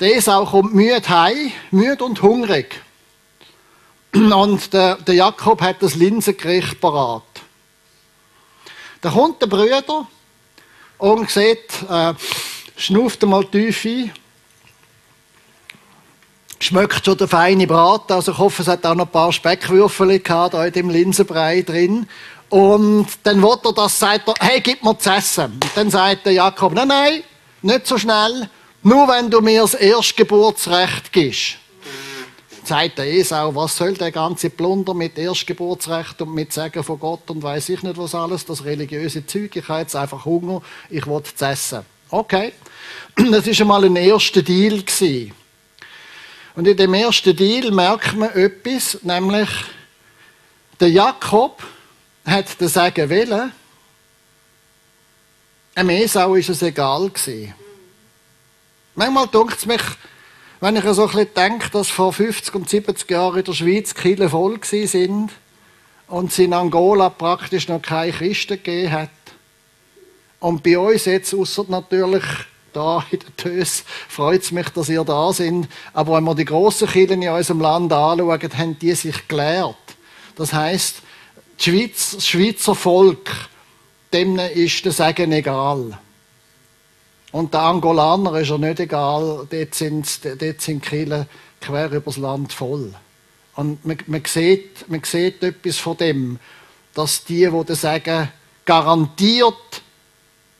Der 0.00 0.16
Esau 0.16 0.44
kommt 0.44 0.74
müde 0.74 1.08
heim, 1.08 1.52
müde 1.70 2.04
und 2.04 2.20
hungrig. 2.22 2.80
Und 4.34 4.72
der, 4.72 4.94
der 4.96 5.14
Jakob 5.16 5.60
hat 5.60 5.82
das 5.82 5.96
Linsengericht 5.96 6.80
parat. 6.80 7.22
Da 9.00 9.10
kommt 9.10 9.42
der 9.42 9.48
Bruder 9.48 10.06
und 10.98 11.28
sieht, 11.28 11.68
äh, 11.90 12.14
schnauft 12.76 13.22
einmal 13.24 13.44
tief 13.44 13.84
ein, 13.84 14.12
schmeckt 16.60 17.04
schon 17.04 17.18
der 17.18 17.28
feine 17.28 17.66
Brat, 17.66 18.10
also 18.12 18.32
ich 18.32 18.38
hoffe, 18.38 18.62
es 18.62 18.68
hat 18.68 18.86
auch 18.86 18.94
noch 18.94 19.06
ein 19.06 19.10
paar 19.10 19.32
Speckwürfel 19.32 20.20
gehabt, 20.20 20.54
da 20.54 20.64
in 20.64 20.72
dem 20.72 20.90
Linsenbrei 20.90 21.62
drin. 21.62 22.08
Und 22.48 23.08
dann 23.24 23.42
wird 23.42 23.66
er 23.66 23.72
das, 23.72 23.98
sagt 23.98 24.28
er, 24.28 24.34
hey, 24.40 24.60
gib 24.60 24.82
mir 24.84 24.96
zu 24.96 25.10
essen. 25.10 25.54
Und 25.54 25.70
dann 25.74 25.90
sagt 25.90 26.24
der 26.24 26.34
Jakob, 26.34 26.72
nein, 26.72 26.88
nein, 26.88 27.22
nicht 27.62 27.86
so 27.86 27.98
schnell, 27.98 28.48
nur 28.82 29.08
wenn 29.08 29.28
du 29.28 29.40
mir 29.40 29.62
das 29.62 29.74
Erstgeburtsrecht 29.74 31.12
gibst 31.12 31.58
sagt 32.66 32.98
der 32.98 33.06
Esau, 33.06 33.54
was 33.54 33.76
soll 33.76 33.94
der 33.94 34.10
ganze 34.10 34.50
Plunder 34.50 34.94
mit 34.94 35.18
Erstgeburtsrecht 35.18 36.20
und 36.22 36.34
mit 36.34 36.52
Segen 36.52 36.82
von 36.82 36.98
Gott 36.98 37.30
und 37.30 37.42
weiß 37.42 37.68
ich 37.70 37.82
nicht 37.82 37.96
was 37.96 38.14
alles, 38.14 38.44
das 38.44 38.64
religiöse 38.64 39.26
Zeug, 39.26 39.56
ich 39.56 39.68
habe 39.68 39.80
jetzt 39.80 39.96
einfach 39.96 40.24
Hunger, 40.24 40.62
ich 40.90 41.06
will 41.06 41.22
es 41.22 41.40
essen. 41.42 41.84
Okay, 42.10 42.52
das 43.16 43.46
ist 43.46 43.60
einmal 43.60 43.84
ein 43.84 43.96
erster 43.96 44.42
Deal 44.42 44.82
gewesen. 44.82 45.32
Und 46.54 46.68
in 46.68 46.76
dem 46.76 46.94
ersten 46.94 47.36
Deal 47.36 47.70
merkt 47.70 48.16
man 48.16 48.30
etwas, 48.30 48.98
nämlich 49.02 49.48
der 50.78 50.90
Jakob 50.90 51.62
hat 52.24 52.60
den 52.60 52.68
Segen 52.68 53.10
willen, 53.10 53.52
dem 55.76 55.90
Esau 55.90 56.34
ist 56.36 56.48
es 56.48 56.62
egal 56.62 57.10
gewesen. 57.10 57.54
Manchmal 58.94 59.26
denkt 59.26 59.58
es 59.58 59.66
mich, 59.66 59.82
wenn 60.64 60.76
ich 60.76 60.84
so 60.84 61.02
ein 61.02 61.08
bisschen 61.08 61.34
denke, 61.36 61.68
dass 61.72 61.90
vor 61.90 62.14
50 62.14 62.54
und 62.54 62.70
70 62.70 63.10
Jahren 63.10 63.36
in 63.36 63.44
der 63.44 63.52
Schweiz 63.52 63.94
Kirchen 63.94 64.30
voll 64.30 64.58
sind 64.64 65.30
und 66.08 66.32
es 66.32 66.38
in 66.38 66.54
Angola 66.54 67.10
praktisch 67.10 67.68
noch 67.68 67.82
keine 67.82 68.12
Christen 68.12 68.54
gegeben 68.54 68.90
hat. 68.90 69.10
Und 70.40 70.62
bei 70.62 70.78
uns 70.78 71.04
jetzt, 71.04 71.34
außer 71.34 71.66
natürlich 71.68 72.24
da 72.72 73.04
in 73.10 73.18
der 73.18 73.36
Tös, 73.36 73.84
freut 74.08 74.40
es 74.40 74.52
mich, 74.52 74.70
dass 74.70 74.88
ihr 74.88 75.04
da 75.04 75.34
sind. 75.34 75.68
Aber 75.92 76.16
wenn 76.16 76.24
wir 76.24 76.34
die 76.34 76.46
grossen 76.46 76.88
Kirchen 76.88 77.20
in 77.20 77.28
unserem 77.28 77.60
Land 77.60 77.92
anschauen, 77.92 78.40
haben 78.56 78.78
die 78.78 78.92
sich 78.94 79.28
gelehrt. 79.28 79.76
Das 80.34 80.54
heisst, 80.54 81.02
das 81.58 82.26
Schweizer 82.26 82.74
Volk, 82.74 83.30
dem 84.14 84.38
ist 84.38 84.86
das 84.86 84.96
Sagen 84.96 85.30
egal. 85.32 85.98
Und 87.34 87.52
der 87.52 87.62
Angolaner 87.62 88.36
ist 88.36 88.50
er 88.50 88.58
nicht 88.58 88.78
egal, 88.78 89.48
dort 89.50 89.74
sind, 89.74 90.24
dort 90.24 90.60
sind 90.60 90.84
Kirchen 90.84 91.26
quer 91.60 91.90
übers 91.90 92.16
Land 92.16 92.52
voll. 92.52 92.94
Und 93.56 93.84
man, 93.84 93.98
man, 94.06 94.22
sieht, 94.24 94.88
man 94.88 95.02
sieht 95.02 95.42
etwas 95.42 95.78
von 95.78 95.96
dem, 95.96 96.38
dass 96.94 97.24
die, 97.24 97.50
die 97.50 97.74
sagen, 97.74 98.28
garantiert, 98.64 99.82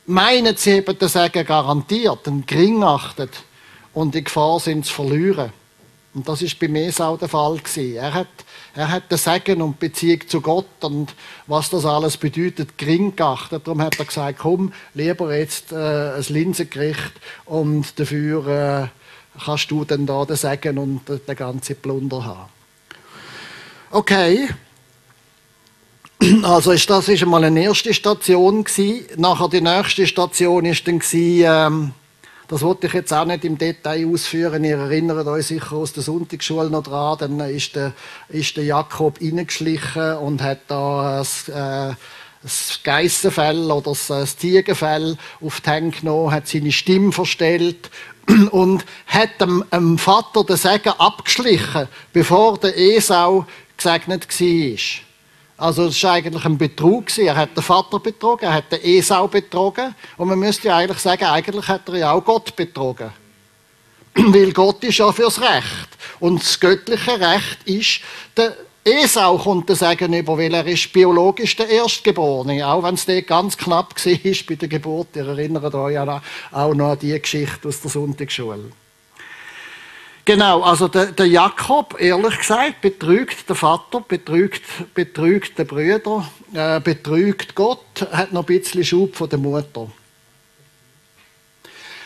meinen 0.07 0.57
sie 0.57 0.79
eben 0.79 0.99
das 0.99 1.13
Sagen 1.13 1.47
garantiert, 1.47 2.27
einen 2.27 2.45
gering 2.45 2.83
achtet 2.83 3.45
und 3.93 4.17
die 4.17 4.25
Gefahr 4.25 4.59
sind 4.59 4.85
zu 4.85 4.95
verlieren. 4.95 5.53
Und 6.15 6.29
das 6.29 6.43
ist 6.43 6.61
bei 6.61 6.69
Mesau 6.69 7.17
der 7.17 7.29
Fall 7.29 7.57
gewesen. 7.57 7.97
Er 7.97 8.15
hat, 8.15 8.29
er 8.75 8.89
hat 8.89 9.05
das 9.09 9.25
Sagen 9.25 9.61
und 9.61 9.81
Beziehung 9.81 10.21
zu 10.29 10.41
Gott 10.41 10.83
und 10.83 11.15
was 11.49 11.71
das 11.71 11.85
alles 11.85 12.17
bedeutet, 12.17 12.79
gering 12.79 13.17
geachtet. 13.17 13.67
Darum 13.67 13.83
hat 13.83 13.99
er 13.99 14.05
gesagt, 14.05 14.39
komm, 14.39 14.73
lieber 14.95 15.37
jetzt 15.37 15.73
äh, 15.73 16.13
ein 16.15 16.25
Linsengericht 16.29 17.13
und 17.47 17.99
dafür 17.99 18.47
äh, 18.47 19.41
kannst 19.45 19.71
du 19.73 19.85
dann 19.85 20.07
da 20.07 20.25
das 20.25 20.43
Sagen 20.43 20.79
und 20.79 21.11
äh, 21.11 21.19
den 21.19 21.37
ganzen 21.37 21.77
Plunder 21.77 22.25
haben. 22.25 22.51
Okay. 23.91 24.49
Also 26.43 26.71
ist 26.71 26.89
das 26.89 27.09
ist 27.09 27.23
einmal 27.23 27.45
eine 27.45 27.65
erste 27.65 27.93
Station 27.93 28.65
gewesen. 28.65 29.05
Nachher 29.17 29.49
die 29.49 29.61
nächste 29.61 30.07
Station 30.07 30.65
ist 30.65 30.87
dann 30.87 31.01
gewesen, 31.01 31.45
ähm, 31.47 31.93
das 32.49 32.63
wollte 32.63 32.87
ich 32.87 32.93
jetzt 32.93 33.13
auch 33.13 33.25
nicht 33.25 33.45
im 33.45 33.57
Detail 33.57 34.07
ausführen. 34.07 34.65
Ihr 34.65 34.77
erinnert 34.77 35.27
euch 35.27 35.47
sicher 35.47 35.73
aus 35.73 35.93
der 35.93 36.03
Sonntagsschule 36.03 36.69
noch 36.69 36.83
dran. 36.83 37.17
Dann 37.19 37.41
ist 37.41 37.75
der, 37.75 37.93
ist 38.29 38.57
der 38.57 38.65
Jakob 38.65 39.21
reingeschlichen 39.21 40.17
und 40.17 40.43
hat 40.43 40.61
da 40.69 41.21
ein, 41.21 41.55
äh, 41.55 41.95
das 42.43 42.81
Geissenfell 42.85 43.71
oder 43.71 43.91
das, 43.91 44.09
das 44.09 44.37
Ziegenfell 44.37 45.17
auf 45.41 45.63
die 45.63 45.71
Hände 45.71 45.99
genommen, 45.99 46.31
hat 46.31 46.47
seine 46.47 46.73
Stimme 46.73 47.11
verstellt 47.11 47.91
und 48.51 48.85
hat 49.07 49.41
dem, 49.41 49.65
dem 49.73 49.97
Vater 49.97 50.45
den 50.45 50.57
Segen 50.57 50.93
abgeschlichen, 50.99 51.89
bevor 52.13 52.59
der 52.59 52.77
Esau 52.77 53.47
gesegnet 53.79 54.29
war. 54.29 55.14
Also 55.57 55.87
es 55.87 56.03
war 56.03 56.13
eigentlich 56.13 56.45
ein 56.45 56.59
Betrug. 56.59 57.17
Er 57.19 57.37
hat 57.37 57.57
den 57.57 57.63
Vater 57.63 58.01
betrogen, 58.01 58.47
er 58.47 58.55
hat 58.55 58.73
den 58.73 58.83
Esau 58.83 59.29
betrogen. 59.29 59.95
Und 60.17 60.29
man 60.29 60.39
müsste 60.39 60.69
ja 60.69 60.79
eigentlich 60.79 60.99
sagen, 60.99 61.25
eigentlich 61.25 61.69
hat 61.69 61.89
er 61.89 61.97
ja 61.97 62.13
auch 62.13 62.25
Gott 62.25 62.57
betrogen. 62.57 63.11
Weil 64.15 64.53
Gott 64.53 64.83
ist 64.85 64.99
ja 64.99 65.13
fürs 65.13 65.41
Recht. 65.41 65.89
Und 66.21 66.41
das 66.43 66.59
göttliche 66.59 67.21
Recht 67.21 67.59
ist, 67.65 68.01
der 68.37 68.57
Esau 68.85 69.39
kommt 69.39 69.71
das 69.71 69.79
sagen 69.79 70.13
über, 70.13 70.37
weil 70.37 70.53
er 70.53 70.67
ist 70.67 70.93
biologisch 70.93 71.57
der 71.57 71.71
Erstgeborene. 71.71 72.67
Auch 72.67 72.83
wenn 72.83 72.95
es 72.95 73.07
dort 73.07 73.27
ganz 73.27 73.57
knapp 73.57 73.95
war 74.05 74.35
bei 74.49 74.55
der 74.57 74.69
Geburt. 74.69 75.17
Ihr 75.17 75.27
erinnert 75.27 75.75
euch 75.75 75.99
auch 75.99 76.75
noch 76.75 76.91
an 76.91 76.99
die 76.99 77.19
Geschichte 77.19 77.67
aus 77.67 77.81
der 77.81 77.91
Sonntagsschule. 77.91 78.71
Genau, 80.25 80.63
also 80.63 80.89
der, 80.89 81.13
der, 81.13 81.27
Jakob, 81.27 82.01
ehrlich 82.01 82.39
gesagt, 82.39 82.81
betrügt 82.81 83.47
den 83.47 83.57
Vater, 83.57 84.01
betrügt, 84.01 84.63
betrügt 84.95 85.59
den 85.59 85.67
Brüder, 85.67 86.27
äh, 86.55 86.81
betrügt 86.81 87.55
Gott, 87.55 88.07
hat 88.11 88.33
noch 88.33 88.43
ein 88.43 88.47
bisschen 88.47 88.83
Schub 88.85 89.15
von 89.15 89.29
der 89.29 89.39
Mutter. 89.39 89.91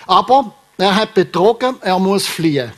Aber 0.07 0.53
er 0.79 0.97
hat 0.97 1.15
betrogen, 1.15 1.77
er 1.81 1.99
muss 2.01 2.27
fliehen. 2.27 2.73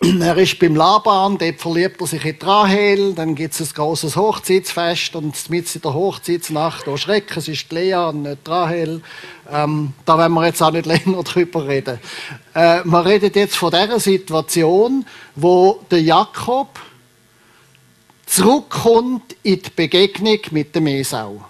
er 0.20 0.36
ist 0.38 0.58
beim 0.58 0.76
Laban, 0.76 1.36
dort 1.36 1.60
verliebt 1.60 2.00
er 2.00 2.06
sich 2.06 2.24
in 2.24 2.36
Rahel, 2.40 3.12
dann 3.12 3.34
gibt 3.34 3.52
es 3.52 3.60
ein 3.60 3.74
großes 3.74 4.16
Hochzeitsfest 4.16 5.14
und 5.14 5.50
mit 5.50 5.74
in 5.74 5.82
der 5.82 5.92
Hochzeitsnacht, 5.92 6.88
oh 6.88 6.96
Schreck, 6.96 7.36
es 7.36 7.48
ist 7.48 7.70
Lea 7.70 7.96
und 7.96 8.22
nicht 8.22 8.48
Rahel. 8.48 9.02
Ähm, 9.50 9.92
da 10.06 10.16
werden 10.16 10.32
wir 10.32 10.46
jetzt 10.46 10.62
auch 10.62 10.70
nicht 10.70 10.86
länger 11.04 11.22
drüber 11.22 11.68
reden. 11.68 11.98
Äh, 12.54 12.82
wir 12.84 13.04
reden 13.04 13.30
jetzt 13.34 13.56
von 13.56 13.70
der 13.70 14.00
Situation, 14.00 15.04
wo 15.34 15.80
der 15.90 16.00
Jakob 16.00 16.80
zurückkommt 18.24 19.36
in 19.42 19.60
die 19.60 19.70
Begegnung 19.74 20.38
mit 20.50 20.74
dem 20.74 20.86
Esau. 20.86 21.44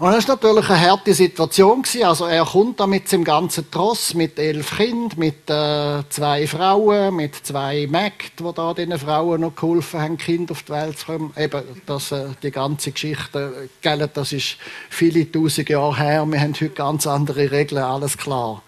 Und 0.00 0.12
das 0.12 0.26
war 0.26 0.36
natürlich 0.36 0.70
eine 0.70 0.80
harte 0.80 1.12
Situation. 1.12 1.84
Also 2.02 2.24
er 2.24 2.46
kommt 2.46 2.80
da 2.80 2.86
mit 2.86 3.06
seinem 3.06 3.22
ganzen 3.22 3.70
Tross, 3.70 4.14
mit 4.14 4.38
elf 4.38 4.78
Kindern, 4.78 5.18
mit 5.18 5.50
äh, 5.50 6.02
zwei 6.08 6.46
Frauen, 6.46 7.16
mit 7.16 7.34
zwei 7.36 7.86
Mägden, 7.86 8.46
die 8.46 8.54
da 8.54 8.72
diesen 8.72 8.98
Frauen 8.98 9.42
noch 9.42 9.54
geholfen 9.54 10.00
haben, 10.00 10.16
Kinder 10.16 10.52
auf 10.52 10.62
die 10.62 10.72
Welt 10.72 10.98
zu 10.98 11.04
kommen. 11.04 11.34
Eben, 11.36 11.62
das, 11.84 12.12
äh, 12.12 12.28
die 12.42 12.50
ganze 12.50 12.92
Geschichte, 12.92 13.68
gell, 13.82 14.08
das 14.14 14.32
ist 14.32 14.56
viele 14.88 15.30
tausend 15.30 15.68
Jahre 15.68 15.98
her. 15.98 16.24
Wir 16.24 16.40
haben 16.40 16.54
heute 16.54 16.70
ganz 16.70 17.06
andere 17.06 17.50
Regeln, 17.50 17.82
alles 17.82 18.16
klar. 18.16 18.62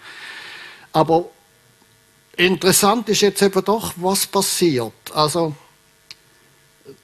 Aber 0.93 1.31
interessant 2.37 3.09
ist 3.09 3.23
jetzt 3.23 3.41
eben 3.41 3.65
doch, 3.65 3.95
was 3.97 4.27
passiert. 4.27 4.93
Also, 5.15 5.55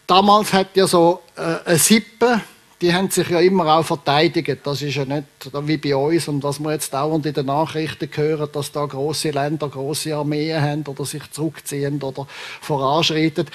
damals 0.07 0.53
hat 0.53 0.77
ja 0.77 0.87
so 0.87 1.23
äh, 1.35 1.65
eine 1.65 1.79
Sippe, 1.79 2.43
die 2.81 2.95
haben 2.95 3.11
sich 3.11 3.29
ja 3.29 3.41
immer 3.41 3.79
auch 3.79 3.85
verteidigt. 3.85 4.61
Das 4.63 4.83
ist 4.83 4.95
ja 4.95 5.05
nicht 5.05 5.27
wie 5.63 5.77
bei 5.77 5.97
uns 5.97 6.29
und 6.29 6.43
was 6.43 6.61
wir 6.61 6.73
jetzt 6.73 6.93
dauernd 6.95 7.27
in 7.27 7.35
den 7.35 7.47
Nachrichten 7.47 8.09
hören, 8.15 8.49
dass 8.53 8.71
da 8.71 8.87
große 8.87 9.31
Länder 9.31 9.69
große 9.69 10.15
Armeen 10.15 10.63
haben 10.63 10.85
oder 10.87 11.05
sich 11.05 11.29
zurückziehen 11.31 12.01
oder 12.03 12.27
voranschreiten. 12.61 13.47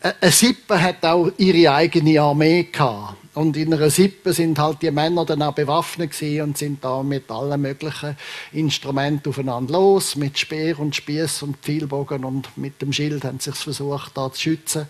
Eine 0.00 0.32
Sippe 0.32 0.80
hat 0.80 1.04
auch 1.04 1.30
ihre 1.36 1.74
eigene 1.74 2.22
Armee 2.22 2.68
gehabt. 2.72 3.16
Und 3.34 3.56
in 3.56 3.72
einer 3.72 3.90
Sippe 3.90 4.32
sind 4.32 4.58
halt 4.58 4.82
die 4.82 4.90
Männer 4.90 5.24
dann 5.24 5.42
auch 5.42 5.54
bewaffnet 5.54 6.14
und 6.42 6.58
sind 6.58 6.82
da 6.82 7.02
mit 7.02 7.30
allen 7.30 7.60
möglichen 7.60 8.16
Instrumenten 8.52 9.28
aufeinander 9.28 9.74
los, 9.74 10.16
mit 10.16 10.38
Speer 10.38 10.80
und 10.80 10.96
Spieß 10.96 11.42
und 11.42 11.58
Pfeilbogen 11.58 12.24
und 12.24 12.56
mit 12.56 12.82
dem 12.82 12.92
Schild 12.92 13.24
haben 13.24 13.38
sie 13.38 13.50
sich 13.50 13.60
versucht, 13.60 14.16
da 14.16 14.32
zu 14.32 14.40
schützen. 14.40 14.86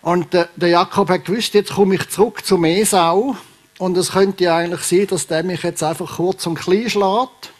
Und 0.00 0.32
der, 0.32 0.48
der 0.56 0.68
Jakob 0.70 1.08
hat 1.08 1.24
gewusst, 1.24 1.54
jetzt 1.54 1.72
komme 1.72 1.96
ich 1.96 2.08
zurück 2.08 2.44
zum 2.44 2.64
Esau. 2.64 3.36
Und 3.78 3.96
es 3.96 4.12
könnte 4.12 4.44
ja 4.44 4.56
eigentlich 4.56 4.82
sein, 4.82 5.06
dass 5.06 5.26
der 5.26 5.42
mich 5.42 5.62
jetzt 5.62 5.82
einfach 5.82 6.16
kurz 6.16 6.46
und 6.46 6.56
klein 6.56 6.90
schlägt. 6.90 7.52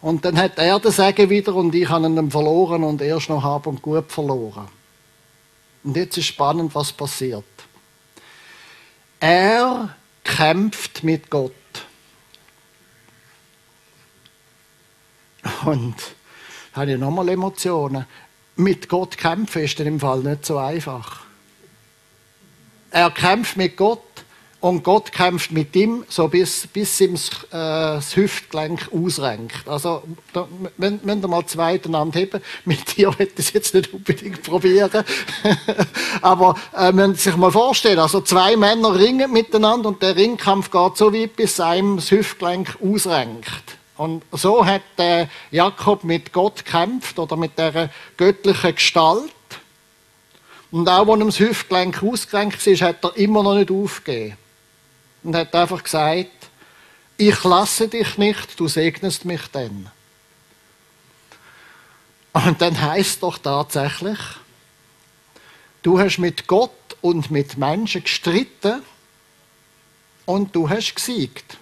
Und 0.00 0.24
dann 0.24 0.38
hat 0.38 0.58
er 0.58 0.78
den 0.78 0.92
Segen 0.92 1.28
wieder 1.28 1.54
und 1.54 1.74
ich 1.74 1.88
habe 1.88 2.06
ihn 2.06 2.30
verloren 2.30 2.84
und 2.84 3.02
erst 3.02 3.28
noch 3.28 3.42
hab 3.42 3.66
und 3.66 3.82
gut 3.82 4.10
verloren. 4.10 4.68
Und 5.82 5.96
jetzt 5.96 6.16
ist 6.16 6.26
spannend, 6.26 6.74
was 6.74 6.92
passiert. 6.92 7.44
Er 9.20 9.94
kämpft 10.22 11.02
mit 11.02 11.28
Gott. 11.28 11.52
Und 15.64 15.96
habe 16.72 16.92
ich 16.92 16.98
nochmal 16.98 17.28
Emotionen. 17.28 18.06
Mit 18.56 18.88
Gott 18.88 19.16
kämpfen 19.16 19.62
ist 19.62 19.78
dann 19.80 19.86
im 19.86 20.00
Fall 20.00 20.20
nicht 20.20 20.46
so 20.46 20.58
einfach. 20.58 21.27
Er 22.90 23.10
kämpft 23.10 23.56
mit 23.56 23.76
Gott 23.76 24.02
und 24.60 24.82
Gott 24.82 25.12
kämpft 25.12 25.52
mit 25.52 25.76
ihm, 25.76 26.04
so 26.08 26.26
bis, 26.26 26.66
bis 26.66 27.00
ihm 27.00 27.12
das, 27.12 27.30
äh, 27.44 27.96
das 27.96 28.16
Hüftgelenk 28.16 28.88
ausrenkt. 28.92 29.68
Also, 29.68 30.02
da 30.32 30.48
wenn 30.76 31.00
ihr 31.04 31.28
mal 31.28 31.46
zwei 31.46 31.74
miteinander 31.74 32.18
heben, 32.18 32.42
mit 32.64 32.96
dir 32.96 33.14
ich 33.18 33.30
es 33.36 33.52
jetzt 33.52 33.74
nicht 33.74 33.92
unbedingt 33.92 34.42
probieren. 34.42 35.04
Aber 36.22 36.56
äh, 36.76 36.90
man 36.90 37.14
sich 37.14 37.36
mal 37.36 37.52
vorstellen, 37.52 38.00
also 38.00 38.20
zwei 38.20 38.56
Männer 38.56 38.98
ringen 38.98 39.32
miteinander 39.32 39.90
und 39.90 40.02
der 40.02 40.16
Ringkampf 40.16 40.70
geht 40.70 40.96
so 40.96 41.12
weit, 41.12 41.36
bis 41.36 41.60
einem 41.60 41.96
das 41.96 42.10
Hüftgelenk 42.10 42.78
ausrenkt. 42.82 43.78
Und 43.96 44.24
so 44.32 44.64
hat 44.64 44.82
äh, 44.98 45.26
Jakob 45.50 46.04
mit 46.04 46.32
Gott 46.32 46.64
gekämpft 46.64 47.18
oder 47.18 47.36
mit 47.36 47.58
der 47.58 47.90
göttlichen 48.16 48.74
Gestalt. 48.74 49.32
Und 50.70 50.88
auch, 50.88 51.08
als 51.08 51.20
ihm 51.20 51.26
das 51.26 51.40
Hüftgelenk 51.40 52.02
ausgerenkt 52.02 52.66
ist, 52.66 52.82
hat 52.82 53.04
er 53.04 53.16
immer 53.16 53.42
noch 53.42 53.54
nicht 53.54 53.70
aufgegeben. 53.70 54.36
Und 55.22 55.34
hat 55.34 55.54
einfach 55.54 55.82
gesagt, 55.82 56.30
ich 57.16 57.42
lasse 57.44 57.88
dich 57.88 58.18
nicht, 58.18 58.60
du 58.60 58.68
segnest 58.68 59.24
mich 59.24 59.42
dann. 59.50 59.90
Und 62.32 62.60
dann 62.60 62.80
heißt 62.80 63.22
doch 63.22 63.38
tatsächlich, 63.38 64.18
du 65.82 65.98
hast 65.98 66.18
mit 66.18 66.46
Gott 66.46 66.70
und 67.00 67.30
mit 67.30 67.56
Menschen 67.56 68.04
gestritten 68.04 68.82
und 70.26 70.54
du 70.54 70.68
hast 70.68 70.94
gesiegt. 70.94 71.56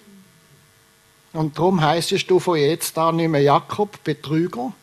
Und 1.33 1.57
darum 1.57 1.81
heißt 1.81 2.29
du 2.29 2.39
von 2.39 2.57
jetzt 2.57 2.97
an 2.97 3.15
nicht 3.15 3.29
mehr 3.29 3.41
Jakob, 3.41 4.03
Betrüger, 4.03 4.73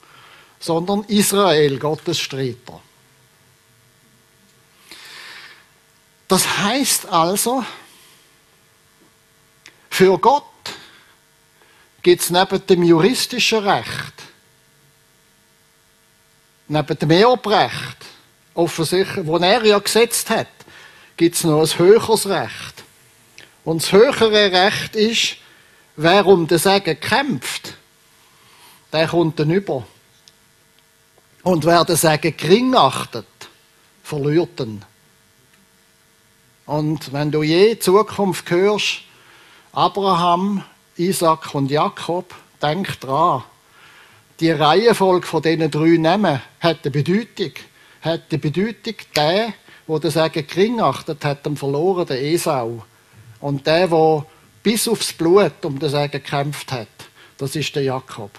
sondern 0.58 1.04
Israel, 1.04 1.78
Gottes 1.78 2.18
Streiter. 2.18 2.80
Das 6.28 6.58
heißt 6.58 7.06
also, 7.06 7.64
für 9.90 10.18
Gott 10.18 10.44
gibt 12.02 12.22
es 12.22 12.30
neben 12.30 12.66
dem 12.66 12.82
juristischen 12.82 13.66
Recht, 13.66 14.14
neben 16.68 16.98
dem 16.98 17.10
Erbrecht, 17.10 17.96
offensichtlich, 18.54 19.26
wo 19.26 19.36
er 19.36 19.64
ja 19.64 19.78
gesetzt 19.78 20.30
hat, 20.30 20.48
gibt 21.16 21.36
es 21.36 21.44
noch 21.44 21.60
ein 21.60 21.78
höheres 21.78 22.26
Recht. 22.26 22.82
Und 23.64 23.82
das 23.82 23.92
höhere 23.92 24.52
Recht 24.52 24.96
ist, 24.96 25.36
wer 25.96 26.26
um 26.26 26.46
den 26.46 26.58
Segen 26.58 26.98
kämpft, 26.98 27.74
der 28.92 29.08
kommt 29.08 29.38
dann 29.38 29.50
über. 29.50 29.86
Und 31.42 31.64
wer 31.64 31.84
den 31.84 31.96
Segen 31.96 32.36
gering 32.36 32.74
achtet, 32.74 33.26
verliert 34.02 34.60
ihn. 34.60 34.84
Und 36.66 37.12
wenn 37.12 37.30
du 37.30 37.42
je 37.42 37.78
Zukunft 37.78 38.50
hörst, 38.50 39.02
Abraham, 39.72 40.64
Isaac 40.96 41.54
und 41.54 41.70
Jakob, 41.70 42.34
denk 42.62 43.00
dran, 43.00 43.42
die 44.40 44.50
Reihenfolge 44.50 45.26
von 45.26 45.42
diesen 45.42 45.70
drei 45.70 45.96
Namen 45.98 46.40
hat 46.60 46.78
eine 46.82 46.90
Bedeutung. 46.90 47.52
Hat 48.00 48.32
die 48.32 48.38
Bedeutung, 48.38 48.94
der, 49.14 49.54
der 49.86 49.98
den 50.00 50.10
Segen 50.10 50.46
gering 50.46 50.80
achtet, 50.80 51.24
hat 51.24 51.46
den 51.46 51.56
verloren, 51.56 52.06
den 52.06 52.24
Esau. 52.24 52.84
Und 53.40 53.66
der, 53.66 53.88
der 53.88 54.26
bis 54.62 54.88
aufs 54.88 55.12
Blut 55.12 55.64
um 55.64 55.78
den 55.78 55.88
Segen 55.88 56.10
gekämpft 56.10 56.72
hat, 56.72 56.88
das 57.36 57.54
ist 57.56 57.74
der 57.76 57.82
Jakob. 57.82 58.30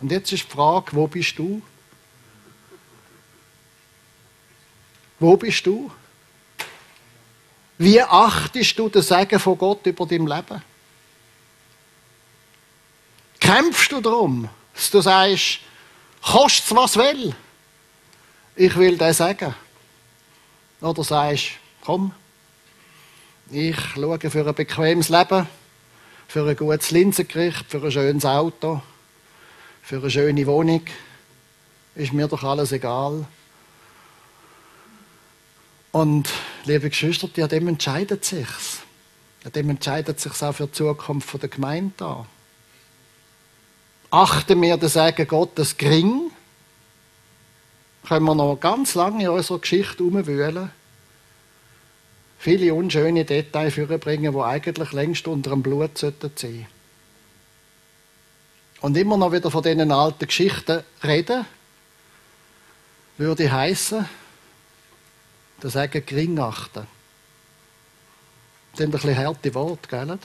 Und 0.00 0.10
jetzt 0.10 0.32
ist 0.32 0.44
die 0.44 0.50
Frage, 0.50 0.92
wo 0.92 1.06
bist 1.06 1.38
du? 1.38 1.60
Wo 5.18 5.36
bist 5.36 5.66
du? 5.66 5.90
Wie 7.80 8.02
achtest 8.02 8.78
du 8.78 8.90
den 8.90 9.00
Segen 9.00 9.40
von 9.40 9.56
Gott 9.56 9.86
über 9.86 10.04
dein 10.04 10.26
Leben? 10.26 10.62
Kämpfst 13.40 13.90
du 13.90 14.02
darum, 14.02 14.50
dass 14.74 14.90
du 14.90 15.00
sagst, 15.00 15.60
kostet 16.20 16.76
was 16.76 16.98
will? 16.98 17.34
Ich 18.54 18.76
will 18.76 18.98
den 18.98 19.14
Segen. 19.14 19.54
Oder 20.82 21.02
sagst, 21.02 21.52
komm, 21.80 22.12
ich 23.50 23.80
schaue 23.94 24.18
für 24.18 24.46
ein 24.46 24.54
bequemes 24.54 25.08
Leben, 25.08 25.46
für 26.28 26.46
ein 26.46 26.56
gutes 26.56 26.90
Linsengericht, 26.90 27.64
für 27.66 27.82
ein 27.82 27.90
schönes 27.90 28.26
Auto, 28.26 28.82
für 29.80 30.00
eine 30.00 30.10
schöne 30.10 30.46
Wohnung. 30.46 30.82
Ist 31.94 32.12
mir 32.12 32.28
doch 32.28 32.42
alles 32.42 32.72
egal. 32.72 33.24
Und, 35.92 36.28
liebe 36.64 36.88
Geschwister, 36.88 37.28
ja, 37.34 37.48
dem 37.48 37.68
entscheidet 37.68 38.24
sich's. 38.24 38.80
Ja, 39.44 39.50
dem 39.50 39.70
entscheidet 39.70 40.20
sich 40.20 40.42
auch 40.42 40.54
für 40.54 40.66
die 40.66 40.72
Zukunft 40.72 41.42
der 41.42 41.48
Gemeinde. 41.48 42.26
Achten 44.10 44.60
wir 44.60 44.76
den 44.76 44.88
Segen 44.88 45.26
Gottes 45.26 45.76
gering, 45.76 46.30
können 48.06 48.24
wir 48.24 48.34
noch 48.34 48.56
ganz 48.56 48.94
lange 48.94 49.24
in 49.24 49.30
unserer 49.30 49.58
Geschichte 49.58 50.04
herumwühlen. 50.04 50.70
Viele 52.38 52.74
unschöne 52.74 53.24
Details 53.24 53.74
vorbringen, 53.74 54.32
die 54.32 54.40
eigentlich 54.40 54.92
längst 54.92 55.28
unter 55.28 55.50
dem 55.50 55.62
Blut 55.62 55.98
sein 55.98 56.14
sollten. 56.20 56.66
Und 58.80 58.96
immer 58.96 59.16
noch 59.16 59.32
wieder 59.32 59.50
von 59.50 59.62
diesen 59.62 59.92
alten 59.92 60.26
Geschichten 60.26 60.82
reden, 61.04 61.44
würde 63.18 63.52
heißen, 63.52 64.08
das 65.60 65.74
sagen 65.74 66.04
gering 66.04 66.38
achten. 66.38 66.86
Das 68.72 68.78
sind 68.78 68.88
ein 68.88 68.92
bisschen 68.92 69.16
harte 69.16 69.54
Worte, 69.54 69.88
gell? 69.88 70.18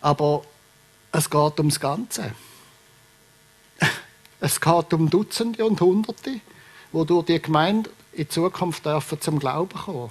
Aber 0.00 0.42
es 1.12 1.30
geht 1.30 1.58
ums 1.58 1.80
Ganze. 1.80 2.32
Es 4.40 4.60
geht 4.60 4.92
um 4.92 5.08
Dutzende 5.08 5.64
und 5.64 5.80
Hunderte, 5.80 6.40
die 6.92 7.22
die 7.28 7.40
Gemeinde 7.40 7.90
in 8.12 8.28
Zukunft 8.28 8.84
dürfen 8.84 9.20
zum 9.20 9.38
Glauben 9.38 9.78
kommen. 9.78 10.10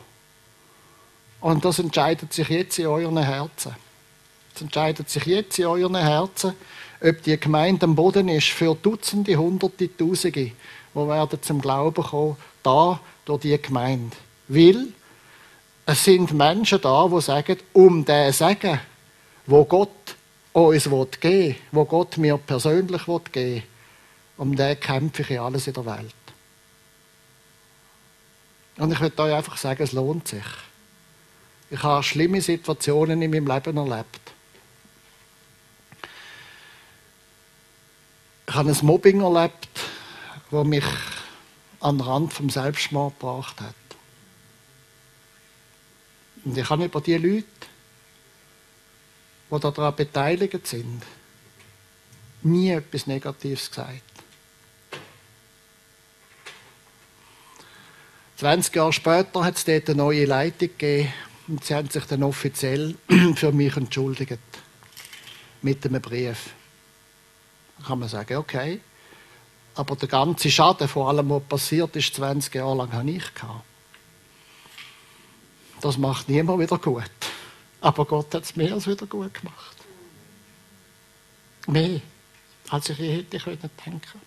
Und 1.42 1.66
das 1.66 1.80
entscheidet 1.80 2.32
sich 2.32 2.48
jetzt 2.48 2.80
in 2.80 2.88
euren 2.88 3.18
Herzen. 3.18 3.76
Es 4.56 4.62
entscheidet 4.62 5.10
sich 5.10 5.26
jetzt 5.26 5.60
in 5.60 5.66
euren 5.66 5.96
Herzen, 5.96 6.54
ob 7.02 7.22
die 7.24 7.38
Gemeinde 7.38 7.86
am 7.86 7.96
Boden 7.96 8.30
ist 8.30 8.50
für 8.50 8.76
Dutzende, 8.76 9.36
Hunderte, 9.36 9.96
Tausende, 9.98 10.52
die 10.94 11.08
werden 11.08 11.42
zum 11.42 11.62
Glauben 11.62 12.04
kommen, 12.04 12.38
da 12.64 13.00
durch 13.26 13.42
die 13.42 13.62
Gemeinde. 13.62 14.16
Weil 14.48 14.88
es 15.86 16.04
sind 16.04 16.34
Menschen 16.34 16.82
da, 16.82 17.08
die 17.08 17.22
sagen, 17.22 17.58
um 17.74 18.06
den 18.06 18.32
Segen, 18.32 18.80
wo 19.46 19.66
Gott 19.66 19.90
uns 20.54 20.84
geben 20.84 21.10
will, 21.22 21.56
wo 21.72 21.86
Gott 21.86 22.18
mir 22.18 22.38
persönlich 22.38 23.06
geben 23.06 23.34
will, 23.34 23.64
um 24.38 24.56
den 24.56 24.80
kämpfe 24.80 25.22
ich 25.22 25.32
in 25.32 25.40
alles 25.40 25.68
in 25.68 25.74
der 25.74 25.86
Welt. 25.86 26.16
Und 28.78 28.92
ich 28.92 29.00
möchte 29.00 29.22
euch 29.22 29.34
einfach 29.34 29.58
sagen, 29.58 29.84
es 29.84 29.92
lohnt 29.92 30.28
sich. 30.28 30.44
Ich 31.70 31.84
habe 31.84 32.04
schlimme 32.04 32.42
Situationen 32.42 33.22
in 33.22 33.32
meinem 33.32 33.48
Leben 33.48 33.78
erlebt. 33.78 34.20
Ich 38.48 38.56
habe 38.56 38.70
ein 38.70 38.78
Mobbing 38.82 39.22
erlebt, 39.22 39.70
das 40.52 40.66
mich 40.66 40.86
an 41.80 41.98
den 41.98 42.08
Rand 42.08 42.34
vom 42.34 42.50
Selbstmord 42.50 43.20
gebracht 43.20 43.60
hat. 43.62 43.76
Und 46.44 46.58
ich 46.58 46.70
habe 46.70 46.86
über 46.86 47.02
die 47.02 47.18
Leute, 47.18 47.46
die 49.52 49.60
daran 49.60 49.96
beteiligt 49.96 50.68
sind, 50.68 51.04
nie 52.44 52.72
etwas 52.72 53.08
Negatives 53.08 53.70
gesagt. 53.70 54.02
20 58.38 58.76
Jahre 58.76 58.94
später 58.94 59.44
hat 59.44 59.58
es 59.58 59.66
dort 59.66 59.88
eine 59.88 59.98
neue 59.98 60.26
Leitung 60.26 60.70
gegeben 60.70 61.14
und 61.48 61.64
sie 61.64 61.76
haben 61.76 61.90
sich 61.90 62.04
dann 62.06 62.24
offiziell 62.24 62.96
für 63.36 63.52
mich 63.52 63.78
entschuldigt. 63.78 64.40
Mit 65.62 65.86
einem 65.86 66.02
Brief. 66.02 66.50
Da 67.78 67.86
kann 67.86 68.00
man 68.00 68.10
sagen, 68.10 68.38
okay. 68.38 68.80
Aber 69.82 69.96
der 69.96 70.10
ganze 70.10 70.52
Schaden, 70.52 70.88
vor 70.88 71.10
allem 71.10 71.28
was 71.32 71.41
passiert 71.41 71.96
ist, 71.96 72.13
20 72.13 72.54
Jahre 72.54 72.78
lang, 72.78 72.94
habe 72.94 73.10
ich 73.10 73.34
gehabt. 73.34 73.63
Das 75.82 75.98
macht 75.98 76.30
niemand 76.30 76.60
wieder 76.60 76.78
gut. 76.78 77.10
Aber 77.82 78.06
Gott 78.06 78.32
hat 78.36 78.44
es 78.44 78.56
mehr 78.56 78.74
als 78.74 78.86
wieder 78.86 79.08
gut 79.08 79.34
gemacht. 79.34 79.76
Mehr, 81.65 82.00
als 82.70 82.89
ich 82.89 83.00
je 83.00 83.12
hätte 83.12 83.39
können 83.39 83.72
denken. 83.84 84.22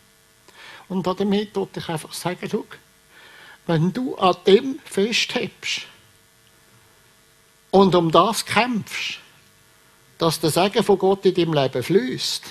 Und 0.88 1.06
damit 1.06 1.54
wollte 1.54 1.78
ich 1.78 1.88
einfach 1.88 2.12
sagen, 2.12 2.48
schau, 2.50 2.64
wenn 3.68 3.92
du 3.92 4.16
an 4.16 4.34
dem 4.48 4.80
festhebst 4.84 5.82
und 7.70 7.94
um 7.94 8.10
das 8.10 8.44
kämpfst, 8.44 9.20
dass 10.18 10.40
der 10.40 10.50
Segen 10.50 10.82
von 10.82 10.98
Gott 10.98 11.24
in 11.24 11.34
deinem 11.34 11.52
Leben 11.52 11.80
fließt, 11.80 12.42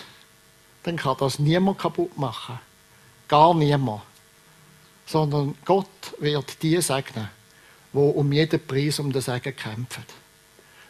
dann 0.84 0.96
kann 0.96 1.18
das 1.20 1.38
niemand 1.38 1.80
kaputt 1.80 2.18
machen. 2.18 2.60
Gar 3.34 3.56
niemand. 3.56 4.04
Sondern 5.08 5.56
Gott 5.66 5.88
wird 6.20 6.62
die 6.62 6.80
segnen, 6.80 7.28
die 7.92 7.98
um 7.98 8.32
jeden 8.32 8.68
Preis 8.68 9.00
um 9.00 9.12
den 9.12 9.24
Segen 9.24 9.56
kämpfen. 9.56 10.06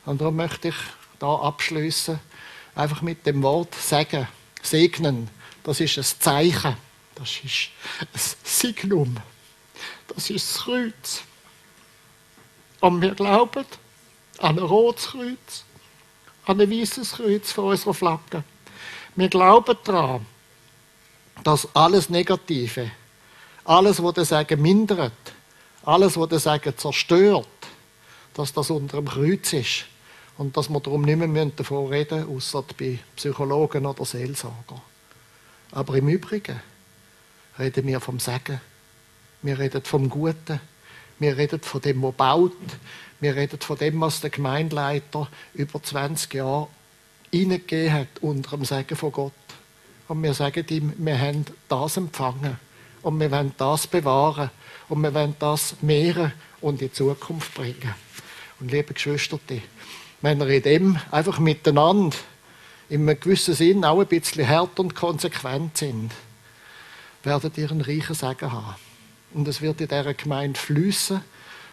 Und 0.06 0.20
darum 0.20 0.36
möchte 0.36 0.68
ich 0.68 0.76
da 1.20 1.36
abschließen, 1.36 2.20
einfach 2.76 3.02
mit 3.02 3.26
dem 3.26 3.42
Wort 3.44 3.74
Segen, 3.76 4.28
segnen. 4.62 5.30
Das 5.64 5.80
ist 5.80 5.98
ein 5.98 6.04
Zeichen. 6.04 6.76
Das 7.16 7.30
ist 7.46 7.70
ein 8.02 8.20
Signum. 8.44 9.16
Das 10.10 10.30
ist 10.30 10.54
das 10.54 10.64
Kreuz. 10.64 11.24
Und 12.82 13.02
wir 13.02 13.16
glauben 13.16 13.66
an 14.40 14.60
ein 14.60 14.66
rotes 14.66 15.12
Kreuz, 15.12 15.64
an 16.46 16.60
ein 16.60 16.70
weißes 16.70 17.14
Kreuz 17.14 17.54
von 17.54 17.70
unserer 17.70 17.94
Flagge. 17.94 18.44
Wir 19.16 19.30
glauben 19.30 19.78
daran, 19.86 20.26
dass 21.44 21.68
alles 21.76 22.10
Negative, 22.10 22.92
alles, 23.66 24.02
was 24.04 24.14
der 24.14 24.26
Sagen 24.26 24.62
mindert, 24.62 25.12
alles, 25.84 26.18
was 26.18 26.30
der 26.30 26.40
Sagen 26.40 26.78
zerstört, 26.78 27.48
dass 28.34 28.54
das 28.54 28.70
unter 28.70 28.98
dem 28.98 29.08
Kreuz 29.08 29.54
ist 29.54 29.86
und 30.38 30.56
dass 30.58 30.70
wir 30.70 30.80
darum 30.80 31.04
nicht 31.04 31.18
mehr 31.18 31.46
davon 31.46 31.88
reden 31.88 32.20
müssen, 32.20 32.36
außer 32.36 32.64
bei 32.78 33.00
Psychologen 33.16 33.86
oder 33.86 34.06
Seelsorger. 34.06 34.82
Aber 35.72 35.96
im 35.96 36.08
Übrigen 36.08 36.60
reden 37.58 37.88
wir 37.88 38.00
vom 38.00 38.20
Sagen. 38.20 38.62
Wir 39.42 39.60
reden 39.60 39.84
vom 39.84 40.10
Guten. 40.10 40.60
Wir 41.20 41.38
reden 41.38 41.62
von 41.62 41.82
dem, 41.82 42.02
was 42.02 42.14
baut. 42.16 42.54
Wir 43.20 43.36
reden 43.36 43.60
von 43.60 43.78
dem, 43.78 44.02
was 44.02 44.22
der 44.22 44.30
Gemeindeleiter 44.30 45.28
über 45.54 45.82
20 45.82 46.34
Jahre 46.34 46.68
hineingegeben 47.32 47.94
hat 47.94 48.08
unter 48.22 48.58
dem 48.58 48.66
Segen 48.66 48.96
von 48.96 49.12
Gott. 49.12 49.34
Und 50.14 50.22
wir 50.22 50.36
sagen 50.36 50.64
ihm, 50.70 50.94
wir 50.98 51.20
haben 51.20 51.44
das 51.68 51.98
empfangen. 51.98 52.60
Und 53.02 53.20
wir 53.20 53.32
wollen 53.32 53.52
das 53.58 53.88
bewahren. 53.88 54.52
Und 54.88 55.02
wir 55.02 55.12
wollen 55.12 55.36
das 55.40 55.76
mehren 55.82 56.34
und 56.62 56.84
in 56.84 56.90
die 56.90 56.94
Zukunft 56.94 57.56
bringen. 57.56 57.96
Und 58.60 58.70
liebe 58.70 58.94
Geschwister, 58.94 59.40
wenn 60.22 60.40
ihr 60.40 60.50
in 60.50 60.62
dem 60.62 61.00
einfach 61.10 61.40
miteinander 61.40 62.16
in 62.90 63.10
einem 63.10 63.20
gewissen 63.20 63.56
Sinn 63.56 63.84
auch 63.84 64.02
ein 64.02 64.06
bisschen 64.06 64.48
hart 64.48 64.80
und 64.80 64.94
konsequent 64.94 65.78
sind, 65.78 66.12
werdet 67.24 67.58
ihr 67.58 67.72
einen 67.72 67.82
reichen 67.82 68.14
Segen 68.14 68.52
haben. 68.52 68.76
Und 69.34 69.48
es 69.48 69.64
wird 69.64 69.82
in 69.82 69.88
dieser 69.88 70.14
Gemeinde 70.14 70.60
fließen, 70.60 71.22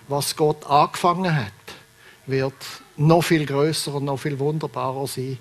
was 0.08 0.34
Gott 0.34 0.64
angefangen 0.64 1.36
hat, 1.36 1.52
wird 2.24 2.54
noch 2.96 3.20
viel 3.20 3.44
größer 3.44 3.92
und 3.92 4.06
noch 4.06 4.16
viel 4.16 4.38
wunderbarer 4.38 5.06
sein, 5.06 5.36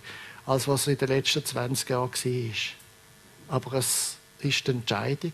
als 0.46 0.68
was 0.68 0.88
in 0.88 0.98
den 0.98 1.08
letzten 1.08 1.46
20 1.46 1.90
Jahren 1.90 2.12
war. 2.12 2.79
Aber 3.50 3.74
es 3.74 4.18
ist 4.40 4.68
die 4.68 4.72
Entscheidung 4.72 5.34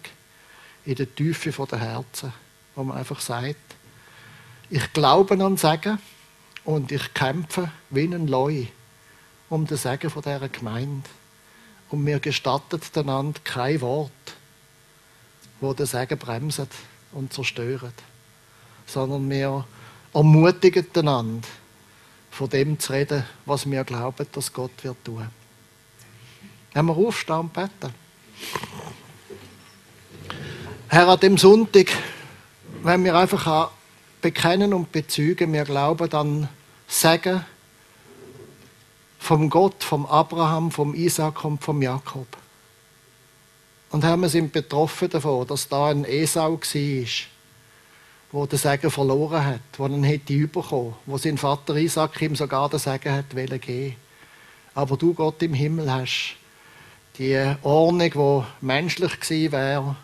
in 0.86 0.95
der 0.95 1.13
Tiefe 1.13 1.51
der 1.69 1.80
Herzen, 1.80 2.34
wo 2.75 2.84
man 2.84 2.97
einfach 2.97 3.19
sagt, 3.19 3.75
ich 4.69 4.93
glaube 4.93 5.43
an 5.43 5.58
Segen 5.58 5.99
und 6.63 6.91
ich 6.91 7.13
kämpfe 7.13 7.71
wie 7.89 8.06
ein 8.06 8.28
Leu 8.28 8.65
um 9.49 9.67
den 9.67 9.78
Segen 9.78 10.12
dieser 10.15 10.49
Gemeinde. 10.49 11.08
Und 11.89 12.04
mir 12.04 12.19
gestattet 12.19 12.97
einander 12.97 13.39
kein 13.43 13.80
Wort, 13.82 14.12
wo 15.62 15.73
den 15.73 15.86
Segen 15.86 16.17
bremset 16.17 16.71
und 17.12 17.32
zerstört, 17.32 17.93
sondern 18.88 19.30
wir 19.30 19.65
ermutigen 20.13 20.88
einander, 20.95 21.47
von 22.32 22.49
dem 22.49 22.80
zu 22.80 22.91
reden, 22.91 23.23
was 23.45 23.69
wir 23.69 23.84
glauben, 23.84 24.28
dass 24.32 24.51
Gott 24.51 24.84
wird 24.84 25.04
tun. 25.06 25.30
Wenn 26.73 26.86
wir 26.86 26.97
aufstehen 26.97 27.36
und 27.36 27.54
beten. 27.54 28.05
Herr, 30.88 31.08
an 31.08 31.19
dem 31.19 31.38
Sonntag, 31.38 31.88
wenn 32.84 33.04
wir 33.04 33.15
einfach 33.15 33.71
bekennen 34.21 34.74
und 34.74 34.91
bezeugen, 34.91 35.52
wir 35.52 35.65
glauben 35.65 36.12
an 36.13 36.50
Segen 36.88 37.43
vom 39.19 39.50
Gott, 39.50 39.84
vom 39.84 40.06
Abraham, 40.06 40.71
vom 40.71 40.93
Isaac 40.93 41.43
und 41.43 41.63
vom 41.63 41.82
Jakob. 41.82 42.28
Und 43.89 44.04
Herr, 44.04 44.17
wir 44.17 44.30
sind 44.30 44.52
betroffen 44.52 45.10
davon, 45.10 45.48
dass 45.48 45.67
da 45.67 45.88
ein 45.88 46.06
Esau 46.06 46.54
war, 46.54 47.08
wo 48.32 48.45
den 48.45 48.60
Segen 48.60 48.91
verloren 48.91 49.45
hat, 49.45 49.62
wo 49.78 49.88
ihn 49.88 50.04
hätte 50.04 50.48
bekommen, 50.48 50.95
wo 51.06 51.17
sein 51.17 51.38
Vater 51.38 51.76
Isaac 51.76 52.21
ihm 52.21 52.36
sogar 52.36 52.69
den 52.69 52.80
Segen 52.80 53.12
hat 53.12 53.30
geben 53.30 53.95
Aber 54.74 54.98
du, 54.98 55.13
Gott 55.13 55.41
im 55.41 55.54
Himmel, 55.54 55.91
hast 55.91 56.36
die 57.17 57.56
Ordnung, 57.63 58.12
die 58.12 58.65
menschlich 58.65 59.19
gewesen 59.19 59.51
wäre, 59.51 59.95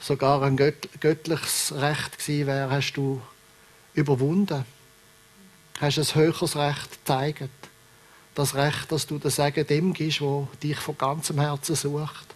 sogar 0.00 0.42
ein 0.42 0.56
göttliches 0.56 1.74
Recht 1.76 2.18
gewesen 2.18 2.46
wäre, 2.46 2.70
hast 2.70 2.92
du 2.92 3.20
überwunden. 3.94 4.64
Hast 5.80 5.98
ein 5.98 6.14
höheres 6.14 6.56
Recht 6.56 6.90
gezeigt. 6.90 7.50
Das 8.34 8.54
Recht, 8.54 8.92
dass 8.92 9.06
du 9.06 9.18
den 9.18 9.30
Segen 9.30 9.66
dem 9.66 9.92
gibst, 9.92 10.20
der 10.20 10.48
dich 10.62 10.78
von 10.78 10.96
ganzem 10.96 11.40
Herzen 11.40 11.74
sucht, 11.74 12.26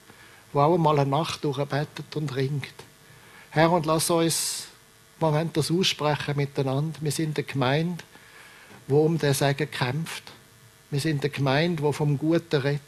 wo 0.52 0.60
auch 0.60 0.74
einmal 0.74 0.98
eine 0.98 1.10
Nacht 1.10 1.44
durchbetet 1.44 2.16
und 2.16 2.34
ringt. 2.34 2.74
Herr, 3.50 3.70
und 3.70 3.86
lass 3.86 4.10
uns 4.10 4.66
wir 5.22 5.32
wollen 5.32 5.50
das 5.52 5.70
aussprechen 5.70 6.36
miteinander. 6.36 6.98
Wir 7.00 7.12
sind 7.12 7.38
eine 7.38 7.46
Gemeinde, 7.46 8.02
die 8.88 8.92
um 8.92 9.18
den 9.18 9.32
Segen 9.32 9.70
kämpft. 9.70 10.24
Wir 10.90 10.98
sind 10.98 11.22
eine 11.22 11.30
Gemeinde, 11.30 11.80
die 11.80 11.92
vom 11.92 12.18
Guten 12.18 12.60
redet. 12.60 12.80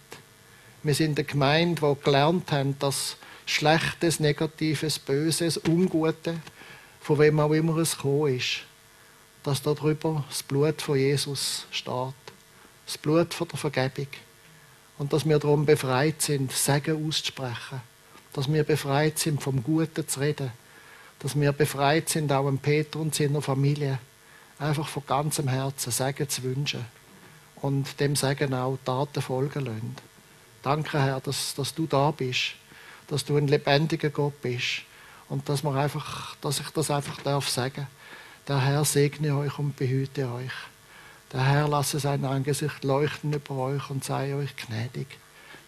Wir 0.84 0.94
sind 0.94 1.18
eine 1.18 1.24
Gemeinde, 1.24 1.82
die 1.82 2.04
gelernt 2.04 2.52
haben, 2.52 2.78
dass 2.78 3.16
Schlechtes, 3.46 4.20
Negatives, 4.20 4.98
Böses, 4.98 5.60
Ungute, 5.66 6.36
von 7.00 7.18
wem 7.18 7.40
auch 7.40 7.52
immer 7.52 7.76
es 7.78 7.96
gekommen 7.96 8.36
ist, 8.36 8.60
dass 9.42 9.60
darüber 9.60 10.24
das 10.28 10.42
Blut 10.42 10.80
von 10.80 10.96
Jesus 10.96 11.66
steht. 11.70 12.14
Das 12.86 12.96
Blut 12.98 13.34
von 13.34 13.48
der 13.48 13.58
Vergebung. 13.58 14.08
Und 14.98 15.12
dass 15.12 15.26
wir 15.26 15.38
darum 15.38 15.66
befreit 15.66 16.22
sind, 16.22 16.52
Segen 16.52 17.08
auszusprechen. 17.08 17.80
Dass 18.32 18.52
wir 18.52 18.62
befreit 18.62 19.18
sind, 19.18 19.42
vom 19.42 19.64
Guten 19.64 20.06
zu 20.06 20.20
reden 20.20 20.52
dass 21.24 21.40
wir 21.40 21.52
befreit 21.52 22.10
sind, 22.10 22.30
auch 22.32 22.46
im 22.46 22.58
Peter 22.58 22.98
und 22.98 23.14
seiner 23.14 23.40
Familie, 23.40 23.98
einfach 24.58 24.86
von 24.86 25.04
ganzem 25.06 25.48
Herzen 25.48 25.90
Segen 25.90 26.28
zu 26.28 26.42
wünschen 26.42 26.84
und 27.62 27.98
dem 27.98 28.14
Segen 28.14 28.52
auch 28.52 28.76
Taten 28.84 29.22
folgen 29.22 29.64
lassen. 29.64 29.96
Danke, 30.64 30.98
Herr, 30.98 31.20
dass, 31.20 31.54
dass 31.54 31.74
du 31.74 31.86
da 31.86 32.10
bist, 32.10 32.54
dass 33.08 33.22
du 33.22 33.36
ein 33.36 33.48
lebendiger 33.48 34.08
Gott 34.08 34.40
bist 34.40 34.80
und 35.28 35.46
dass, 35.46 35.62
man 35.62 35.76
einfach, 35.76 36.36
dass 36.36 36.58
ich 36.58 36.70
das 36.70 36.90
einfach 36.90 37.20
darf 37.20 37.50
sagen. 37.50 37.86
Der 38.48 38.60
Herr 38.60 38.82
segne 38.86 39.36
euch 39.36 39.58
und 39.58 39.76
behüte 39.76 40.26
euch. 40.32 40.52
Der 41.34 41.44
Herr 41.44 41.68
lasse 41.68 42.00
sein 42.00 42.24
Angesicht 42.24 42.82
leuchten 42.82 43.34
über 43.34 43.56
euch 43.56 43.90
und 43.90 44.04
sei 44.04 44.34
euch 44.34 44.56
gnädig. 44.56 45.06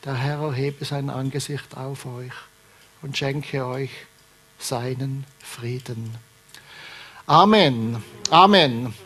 Der 0.07 0.15
Herr 0.15 0.41
erhebe 0.41 0.87
sein 0.87 1.11
Angesicht 1.11 1.77
auf 1.77 2.07
euch 2.07 2.33
und 3.03 3.19
schenke 3.19 3.67
euch 3.67 3.91
seinen 4.59 5.27
Frieden. 5.41 6.15
Amen. 7.27 8.03
Amen. 8.31 8.95